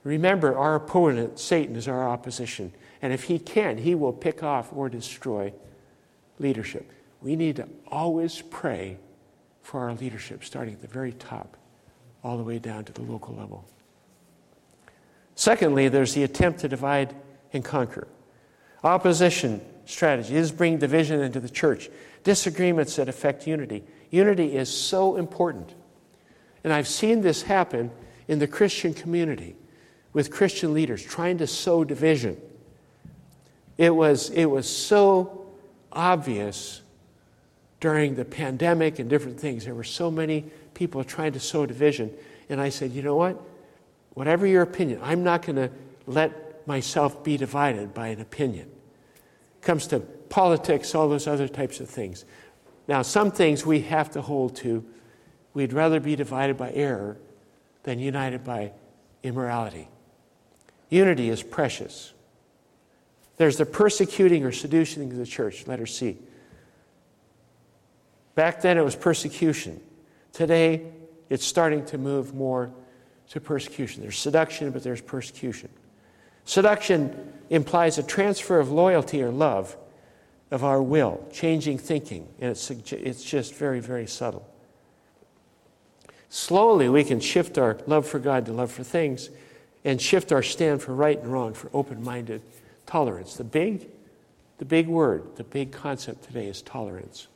Remember, 0.04 0.58
our 0.58 0.76
opponent, 0.76 1.40
Satan, 1.40 1.78
is 1.78 1.88
our 1.88 2.10
opposition. 2.10 2.74
And 3.02 3.14
if 3.14 3.24
he 3.24 3.40
can, 3.40 3.78
he 3.78 3.96
will 3.96 4.12
pick 4.12 4.44
off 4.44 4.74
or 4.74 4.90
destroy 4.90 5.54
leadership. 6.40 6.92
We 7.22 7.38
need 7.38 7.56
to 7.56 7.70
always 7.88 8.42
pray 8.42 8.98
for 9.64 9.80
our 9.80 9.94
leadership, 9.94 10.44
starting 10.44 10.74
at 10.74 10.82
the 10.82 10.90
very 10.90 11.14
top, 11.14 11.56
all 12.26 12.38
the 12.38 12.44
way 12.44 12.58
down 12.58 12.84
to 12.84 12.92
the 12.92 13.04
local 13.04 13.36
level. 13.36 13.64
Secondly, 15.36 15.90
there's 15.90 16.16
the 16.16 16.24
attempt 16.24 16.60
to 16.62 16.68
divide 16.68 17.14
and 17.54 17.64
conquer. 17.64 18.08
Opposition 18.84 19.62
strategy 19.86 20.36
is 20.36 20.52
bring 20.52 20.80
division 20.80 21.20
into 21.20 21.40
the 21.40 21.50
church, 21.50 21.88
disagreements 22.24 22.96
that 22.96 23.08
affect 23.08 23.46
unity. 23.46 23.84
Unity 24.10 24.56
is 24.56 24.76
so 24.76 25.18
important. 25.18 25.76
And 26.64 26.74
I've 26.74 26.88
seen 26.88 27.22
this 27.22 27.44
happen 27.44 27.92
in 28.28 28.40
the 28.40 28.48
Christian 28.48 28.96
community 28.96 29.56
with 30.12 30.32
Christian 30.32 30.74
leaders 30.74 31.06
trying 31.06 31.38
to 31.38 31.46
sow 31.46 31.84
division. 31.84 32.42
It 33.78 33.94
was, 33.94 34.32
it 34.32 34.46
was 34.46 34.68
so 34.68 35.46
obvious 35.92 36.82
during 37.80 38.16
the 38.16 38.26
pandemic 38.26 38.98
and 38.98 39.12
different 39.12 39.40
things. 39.40 39.66
There 39.66 39.76
were 39.76 39.84
so 39.84 40.10
many 40.10 40.46
people 40.76 41.02
are 41.02 41.06
trying 41.06 41.32
to 41.34 41.40
sow 41.40 41.66
division. 41.66 42.12
And 42.50 42.62
I 42.62 42.70
said, 42.70 42.92
you 42.92 43.02
know 43.02 43.16
what? 43.16 43.42
Whatever 44.14 44.46
your 44.46 44.62
opinion, 44.62 45.00
I'm 45.02 45.24
not 45.24 45.42
going 45.42 45.56
to 45.56 45.72
let 46.06 46.68
myself 46.68 47.24
be 47.24 47.38
divided 47.38 47.94
by 47.94 48.10
an 48.10 48.22
opinion. 48.22 48.70
It 49.56 49.62
comes 49.62 49.88
to 49.88 50.00
politics, 50.00 50.94
all 50.94 51.10
those 51.10 51.28
other 51.28 51.48
types 51.48 51.80
of 51.80 51.90
things. 51.90 52.26
Now, 52.88 53.02
some 53.02 53.32
things 53.32 53.66
we 53.66 53.82
have 53.82 54.12
to 54.12 54.22
hold 54.22 54.56
to. 54.58 54.86
We'd 55.54 55.74
rather 55.74 56.00
be 56.00 56.16
divided 56.16 56.58
by 56.58 56.72
error 56.72 57.18
than 57.84 58.00
united 58.00 58.44
by 58.44 58.74
immorality. 59.24 59.88
Unity 60.90 61.30
is 61.30 61.42
precious. 61.42 62.14
There's 63.38 63.58
the 63.58 63.66
persecuting 63.66 64.44
or 64.44 64.52
seducing 64.52 65.12
of 65.12 65.18
the 65.18 65.26
church, 65.26 65.68
letter 65.68 65.86
C. 65.86 66.18
Back 68.36 68.62
then 68.62 68.78
it 68.78 68.84
was 68.84 68.96
persecution. 68.96 69.82
Today 70.36 70.82
it's 71.30 71.46
starting 71.46 71.86
to 71.86 71.98
move 71.98 72.36
more 72.36 72.70
to 73.30 73.40
persecution. 73.40 74.02
There's 74.02 74.20
seduction, 74.20 74.70
but 74.72 74.84
there's 74.84 75.00
persecution. 75.00 75.70
Seduction 76.44 77.32
implies 77.50 77.98
a 77.98 78.04
transfer 78.04 78.60
of 78.60 78.70
loyalty 78.70 79.24
or 79.24 79.32
love 79.32 79.78
of 80.52 80.66
our 80.66 80.84
will, 80.84 81.26
changing 81.32 81.78
thinking, 81.78 82.28
and 82.42 82.52
it's, 82.52 82.70
it's 82.70 83.24
just 83.24 83.56
very, 83.56 83.80
very 83.80 84.06
subtle. 84.06 84.46
Slowly, 86.28 86.90
we 86.90 87.06
can 87.06 87.22
shift 87.22 87.58
our 87.58 87.78
love 87.88 88.06
for 88.06 88.20
God 88.20 88.46
to 88.48 88.52
love 88.52 88.74
for 88.74 88.84
things 88.84 89.30
and 89.86 90.02
shift 90.02 90.34
our 90.34 90.44
stand 90.44 90.82
for 90.82 90.94
right 90.94 91.18
and 91.18 91.32
wrong, 91.32 91.54
for 91.54 91.70
open 91.74 92.04
minded 92.04 92.42
tolerance. 92.86 93.38
The 93.38 93.46
big, 93.46 93.88
the 94.58 94.66
big 94.66 94.90
word, 94.90 95.38
the 95.38 95.46
big 95.46 95.72
concept 95.72 96.26
today 96.26 96.48
is 96.48 96.62
tolerance. 96.62 97.30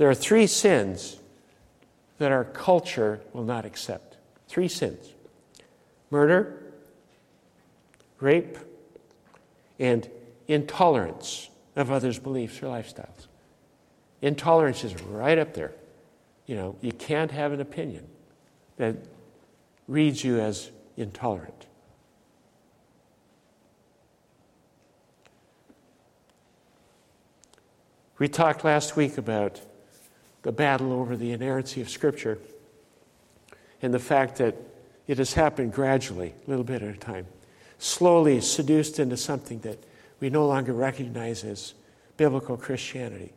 There 0.00 0.08
are 0.08 0.14
three 0.14 0.46
sins 0.46 1.18
that 2.16 2.32
our 2.32 2.44
culture 2.44 3.20
will 3.34 3.44
not 3.44 3.66
accept. 3.66 4.16
Three 4.48 4.66
sins 4.66 5.12
murder, 6.10 6.72
rape, 8.18 8.56
and 9.78 10.08
intolerance 10.48 11.50
of 11.76 11.90
others' 11.90 12.18
beliefs 12.18 12.62
or 12.62 12.68
lifestyles. 12.68 13.26
Intolerance 14.22 14.84
is 14.84 14.98
right 15.02 15.36
up 15.36 15.52
there. 15.52 15.72
You 16.46 16.56
know, 16.56 16.76
you 16.80 16.92
can't 16.92 17.32
have 17.32 17.52
an 17.52 17.60
opinion 17.60 18.08
that 18.78 18.96
reads 19.86 20.24
you 20.24 20.40
as 20.40 20.70
intolerant. 20.96 21.66
We 28.18 28.28
talked 28.28 28.64
last 28.64 28.96
week 28.96 29.18
about 29.18 29.60
the 30.42 30.52
battle 30.52 30.92
over 30.92 31.16
the 31.16 31.32
inerrancy 31.32 31.80
of 31.80 31.90
Scripture 31.90 32.38
and 33.82 33.92
the 33.92 33.98
fact 33.98 34.36
that 34.36 34.56
it 35.06 35.18
has 35.18 35.34
happened 35.34 35.72
gradually, 35.72 36.34
a 36.46 36.50
little 36.50 36.64
bit 36.64 36.82
at 36.82 36.94
a 36.94 36.98
time, 36.98 37.26
slowly 37.78 38.40
seduced 38.40 38.98
into 38.98 39.16
something 39.16 39.58
that 39.60 39.78
we 40.20 40.30
no 40.30 40.46
longer 40.46 40.72
recognize 40.72 41.44
as 41.44 41.74
biblical 42.16 42.56
Christianity. 42.56 43.32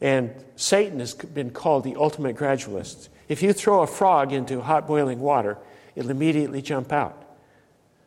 And 0.00 0.32
Satan 0.56 0.98
has 1.00 1.14
been 1.14 1.50
called 1.50 1.84
the 1.84 1.96
ultimate 1.96 2.36
gradualist. 2.36 3.08
If 3.28 3.42
you 3.42 3.52
throw 3.52 3.82
a 3.82 3.86
frog 3.86 4.32
into 4.32 4.60
hot 4.60 4.86
boiling 4.86 5.20
water, 5.20 5.58
it'll 5.94 6.10
immediately 6.10 6.62
jump 6.62 6.92
out. 6.92 7.22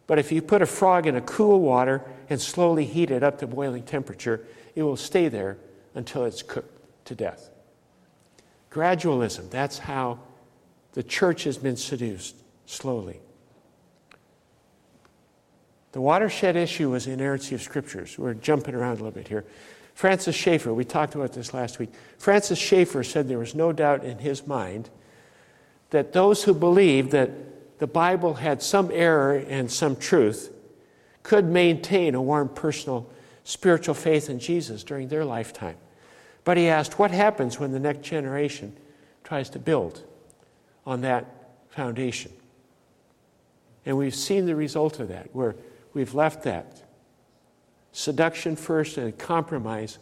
But 0.08 0.20
if 0.20 0.32
you 0.32 0.42
put 0.42 0.62
a 0.62 0.66
frog 0.66 1.08
in 1.08 1.16
a 1.16 1.22
cool 1.22 1.62
water 1.62 2.04
and 2.30 2.40
slowly 2.40 2.86
heat 2.86 3.12
it 3.12 3.24
up 3.24 3.40
to 3.40 3.48
boiling 3.48 3.84
temperature, 3.84 4.46
it 4.76 4.84
will 4.84 4.98
stay 4.98 5.30
there 5.30 5.58
until 5.96 6.26
it's 6.26 6.44
cooked 6.44 7.06
to 7.06 7.16
death. 7.16 7.50
Gradualism, 8.70 9.50
that's 9.50 9.80
how 9.80 10.20
the 10.94 11.04
church 11.04 11.46
has 11.46 11.58
been 11.58 11.78
seduced 11.78 12.36
slowly. 12.66 13.20
The 15.94 16.02
watershed 16.02 16.58
issue 16.58 16.92
was 16.92 17.06
the 17.06 17.14
inerrancy 17.14 17.56
of 17.56 17.62
scriptures. 17.62 18.20
We're 18.20 18.34
jumping 18.34 18.76
around 18.76 18.92
a 18.92 18.96
little 18.96 19.12
bit 19.12 19.30
here. 19.30 19.46
Francis 19.94 20.36
Schaeffer, 20.36 20.74
we 20.74 20.84
talked 20.84 21.16
about 21.16 21.32
this 21.32 21.54
last 21.54 21.80
week. 21.80 21.90
Francis 22.18 22.60
Schaeffer 22.60 23.02
said 23.02 23.30
there 23.30 23.40
was 23.40 23.56
no 23.56 23.72
doubt 23.72 24.04
in 24.04 24.20
his 24.20 24.46
mind 24.46 24.90
that 25.92 26.12
those 26.12 26.44
who 26.44 26.54
believed 26.54 27.12
that 27.12 27.80
the 27.80 27.88
Bible 27.88 28.34
had 28.34 28.62
some 28.62 28.92
error 28.92 29.36
and 29.36 29.72
some 29.72 29.96
truth 29.96 30.54
could 31.24 31.46
maintain 31.46 32.14
a 32.14 32.22
warm 32.22 32.50
personal 32.50 33.10
spiritual 33.46 33.96
faith 33.96 34.30
in 34.30 34.40
Jesus 34.40 34.84
during 34.84 35.08
their 35.08 35.24
lifetime. 35.24 35.78
But 36.46 36.58
he 36.58 36.68
asked, 36.70 36.98
what 36.98 37.12
happens 37.12 37.60
when 37.60 37.72
the 37.72 37.80
next 37.80 38.04
generation 38.04 38.78
tries 39.24 39.50
to 39.50 39.60
build 39.60 40.04
on 40.86 41.02
that 41.02 41.26
foundation? 41.70 42.32
And 43.86 43.98
we've 43.98 44.16
seen 44.16 44.46
the 44.46 44.56
result 44.56 45.00
of 45.00 45.10
that, 45.10 45.36
where 45.36 45.56
we've 45.94 46.14
left 46.14 46.44
that 46.44 46.84
seduction 47.92 48.56
first 48.56 48.98
and 48.98 49.18
compromise 49.18 49.98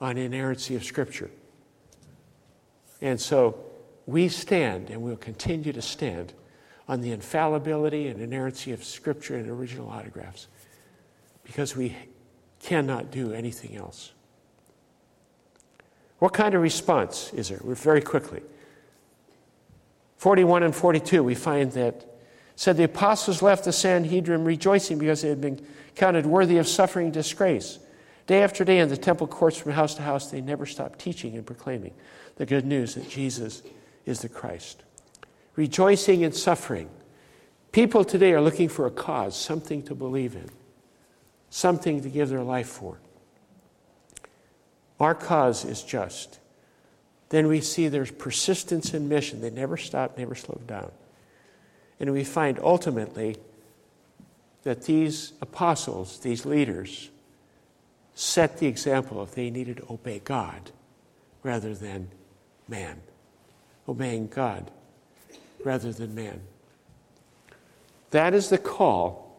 on 0.00 0.18
inerrancy 0.18 0.76
of 0.76 0.84
Scripture. 0.84 1.30
And 3.00 3.20
so 3.20 3.58
we 4.06 4.28
stand 4.28 4.90
and 4.90 5.02
we'll 5.02 5.16
continue 5.16 5.72
to 5.72 5.82
stand 5.82 6.34
on 6.88 7.00
the 7.00 7.10
infallibility 7.12 8.08
and 8.08 8.20
inerrancy 8.20 8.72
of 8.72 8.84
Scripture 8.84 9.36
and 9.36 9.48
original 9.48 9.88
autographs 9.88 10.48
because 11.42 11.74
we 11.74 11.96
cannot 12.60 13.10
do 13.10 13.32
anything 13.32 13.76
else. 13.76 14.12
What 16.18 16.32
kind 16.32 16.54
of 16.54 16.62
response 16.62 17.32
is 17.34 17.48
there? 17.48 17.60
We're 17.62 17.74
very 17.74 18.00
quickly. 18.00 18.42
41 20.16 20.62
and 20.62 20.74
42, 20.74 21.22
we 21.22 21.34
find 21.34 21.72
that 21.72 22.04
said 22.56 22.78
the 22.78 22.84
apostles 22.84 23.42
left 23.42 23.64
the 23.64 23.72
Sanhedrin 23.72 24.44
rejoicing 24.44 24.98
because 24.98 25.20
they 25.20 25.28
had 25.28 25.40
been 25.40 25.64
counted 25.94 26.24
worthy 26.24 26.56
of 26.56 26.66
suffering 26.66 27.10
disgrace. 27.10 27.78
Day 28.26 28.42
after 28.42 28.64
day 28.64 28.78
in 28.78 28.88
the 28.88 28.96
temple 28.96 29.26
courts 29.26 29.58
from 29.58 29.72
house 29.72 29.94
to 29.94 30.02
house, 30.02 30.30
they 30.30 30.40
never 30.40 30.66
stopped 30.66 30.98
teaching 30.98 31.36
and 31.36 31.46
proclaiming 31.46 31.92
the 32.36 32.46
good 32.46 32.64
news 32.64 32.94
that 32.94 33.08
Jesus 33.08 33.62
is 34.06 34.20
the 34.20 34.28
Christ. 34.28 34.82
Rejoicing 35.54 36.22
in 36.22 36.32
suffering. 36.32 36.88
People 37.72 38.04
today 38.04 38.32
are 38.32 38.40
looking 38.40 38.68
for 38.68 38.86
a 38.86 38.90
cause, 38.90 39.36
something 39.36 39.82
to 39.82 39.94
believe 39.94 40.34
in, 40.34 40.48
something 41.50 42.00
to 42.00 42.08
give 42.08 42.30
their 42.30 42.42
life 42.42 42.68
for. 42.68 42.98
Our 44.98 45.14
cause 45.14 45.64
is 45.64 45.82
just. 45.82 46.38
Then 47.28 47.48
we 47.48 47.60
see 47.60 47.88
there's 47.88 48.10
persistence 48.10 48.94
in 48.94 49.08
mission. 49.08 49.40
They 49.40 49.50
never 49.50 49.76
stop, 49.76 50.16
never 50.16 50.34
slow 50.34 50.60
down. 50.66 50.92
And 51.98 52.12
we 52.12 52.24
find 52.24 52.58
ultimately 52.62 53.36
that 54.62 54.82
these 54.82 55.32
apostles, 55.40 56.20
these 56.20 56.46
leaders, 56.46 57.10
set 58.14 58.58
the 58.58 58.66
example 58.66 59.22
if 59.22 59.34
they 59.34 59.50
needed 59.50 59.78
to 59.78 59.92
obey 59.92 60.20
God 60.24 60.70
rather 61.42 61.74
than 61.74 62.08
man. 62.68 63.00
Obeying 63.88 64.28
God 64.28 64.70
rather 65.64 65.92
than 65.92 66.14
man. 66.14 66.40
That 68.10 68.34
is 68.34 68.48
the 68.48 68.58
call 68.58 69.36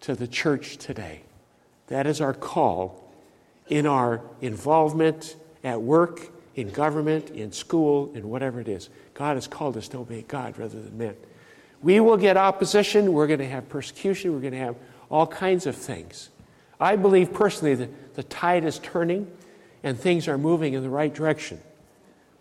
to 0.00 0.14
the 0.14 0.26
church 0.26 0.76
today. 0.76 1.22
That 1.86 2.06
is 2.06 2.20
our 2.20 2.34
call 2.34 3.09
in 3.70 3.86
our 3.86 4.20
involvement 4.40 5.36
at 5.64 5.80
work, 5.80 6.28
in 6.56 6.70
government, 6.70 7.30
in 7.30 7.52
school, 7.52 8.12
in 8.14 8.28
whatever 8.28 8.60
it 8.60 8.68
is. 8.68 8.90
God 9.14 9.36
has 9.36 9.46
called 9.46 9.76
us 9.76 9.88
to 9.88 9.98
obey 9.98 10.22
God 10.22 10.58
rather 10.58 10.80
than 10.80 10.98
men. 10.98 11.16
We 11.82 12.00
will 12.00 12.18
get 12.18 12.36
opposition, 12.36 13.12
we're 13.12 13.26
going 13.26 13.38
to 13.38 13.48
have 13.48 13.68
persecution, 13.68 14.34
we're 14.34 14.40
going 14.40 14.52
to 14.52 14.58
have 14.58 14.76
all 15.08 15.26
kinds 15.26 15.66
of 15.66 15.76
things. 15.76 16.28
I 16.78 16.96
believe 16.96 17.32
personally 17.32 17.74
that 17.76 18.14
the 18.14 18.22
tide 18.24 18.64
is 18.64 18.78
turning 18.80 19.30
and 19.82 19.98
things 19.98 20.28
are 20.28 20.36
moving 20.36 20.74
in 20.74 20.82
the 20.82 20.90
right 20.90 21.12
direction. 21.12 21.60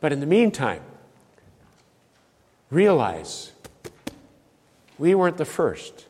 But 0.01 0.11
in 0.11 0.19
the 0.19 0.25
meantime, 0.25 0.81
realize 2.69 3.51
we 4.97 5.15
weren't 5.15 5.37
the 5.37 5.45
first. 5.45 6.05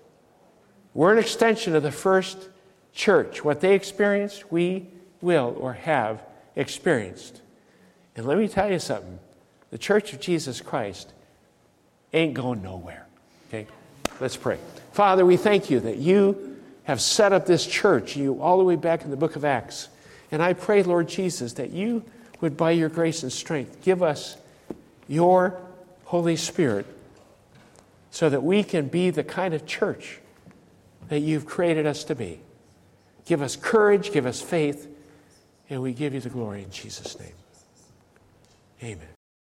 We're 0.93 1.13
an 1.13 1.19
extension 1.19 1.75
of 1.75 1.83
the 1.83 1.91
first 1.91 2.49
church. 2.93 3.43
What 3.43 3.61
they 3.61 3.75
experienced, 3.75 4.51
we 4.51 4.87
will 5.21 5.55
or 5.59 5.73
have 5.73 6.21
experienced. 6.55 7.41
And 8.15 8.25
let 8.25 8.37
me 8.37 8.47
tell 8.47 8.71
you 8.71 8.79
something 8.79 9.19
the 9.71 9.77
church 9.77 10.13
of 10.13 10.19
Jesus 10.19 10.61
Christ 10.61 11.13
ain't 12.13 12.33
going 12.33 12.61
nowhere. 12.61 13.05
Okay? 13.47 13.67
Let's 14.19 14.35
pray. 14.35 14.57
Father, 14.91 15.25
we 15.25 15.37
thank 15.37 15.69
you 15.69 15.79
that 15.81 15.97
you 15.97 16.57
have 16.83 16.99
set 16.99 17.33
up 17.33 17.45
this 17.45 17.65
church, 17.65 18.15
you 18.15 18.41
all 18.41 18.57
the 18.57 18.63
way 18.63 18.75
back 18.75 19.03
in 19.03 19.11
the 19.11 19.17
book 19.17 19.35
of 19.35 19.45
Acts. 19.45 19.89
And 20.31 20.41
I 20.41 20.53
pray, 20.53 20.83
Lord 20.83 21.07
Jesus, 21.07 21.53
that 21.53 21.71
you 21.71 22.03
would, 22.41 22.57
by 22.57 22.71
your 22.71 22.89
grace 22.89 23.23
and 23.23 23.31
strength, 23.31 23.83
give 23.83 24.01
us 24.01 24.37
your 25.07 25.59
Holy 26.05 26.35
Spirit 26.35 26.85
so 28.11 28.29
that 28.29 28.41
we 28.41 28.63
can 28.63 28.87
be 28.87 29.11
the 29.11 29.23
kind 29.23 29.53
of 29.53 29.65
church 29.65 30.19
that 31.09 31.19
you've 31.19 31.45
created 31.45 31.85
us 31.85 32.03
to 32.05 32.15
be. 32.15 32.39
Give 33.25 33.41
us 33.41 33.55
courage, 33.55 34.11
give 34.11 34.25
us 34.25 34.41
faith, 34.41 34.87
and 35.69 35.81
we 35.81 35.93
give 35.93 36.13
you 36.13 36.19
the 36.19 36.29
glory 36.29 36.63
in 36.63 36.71
Jesus' 36.71 37.19
name. 37.19 37.33
Amen. 38.83 39.18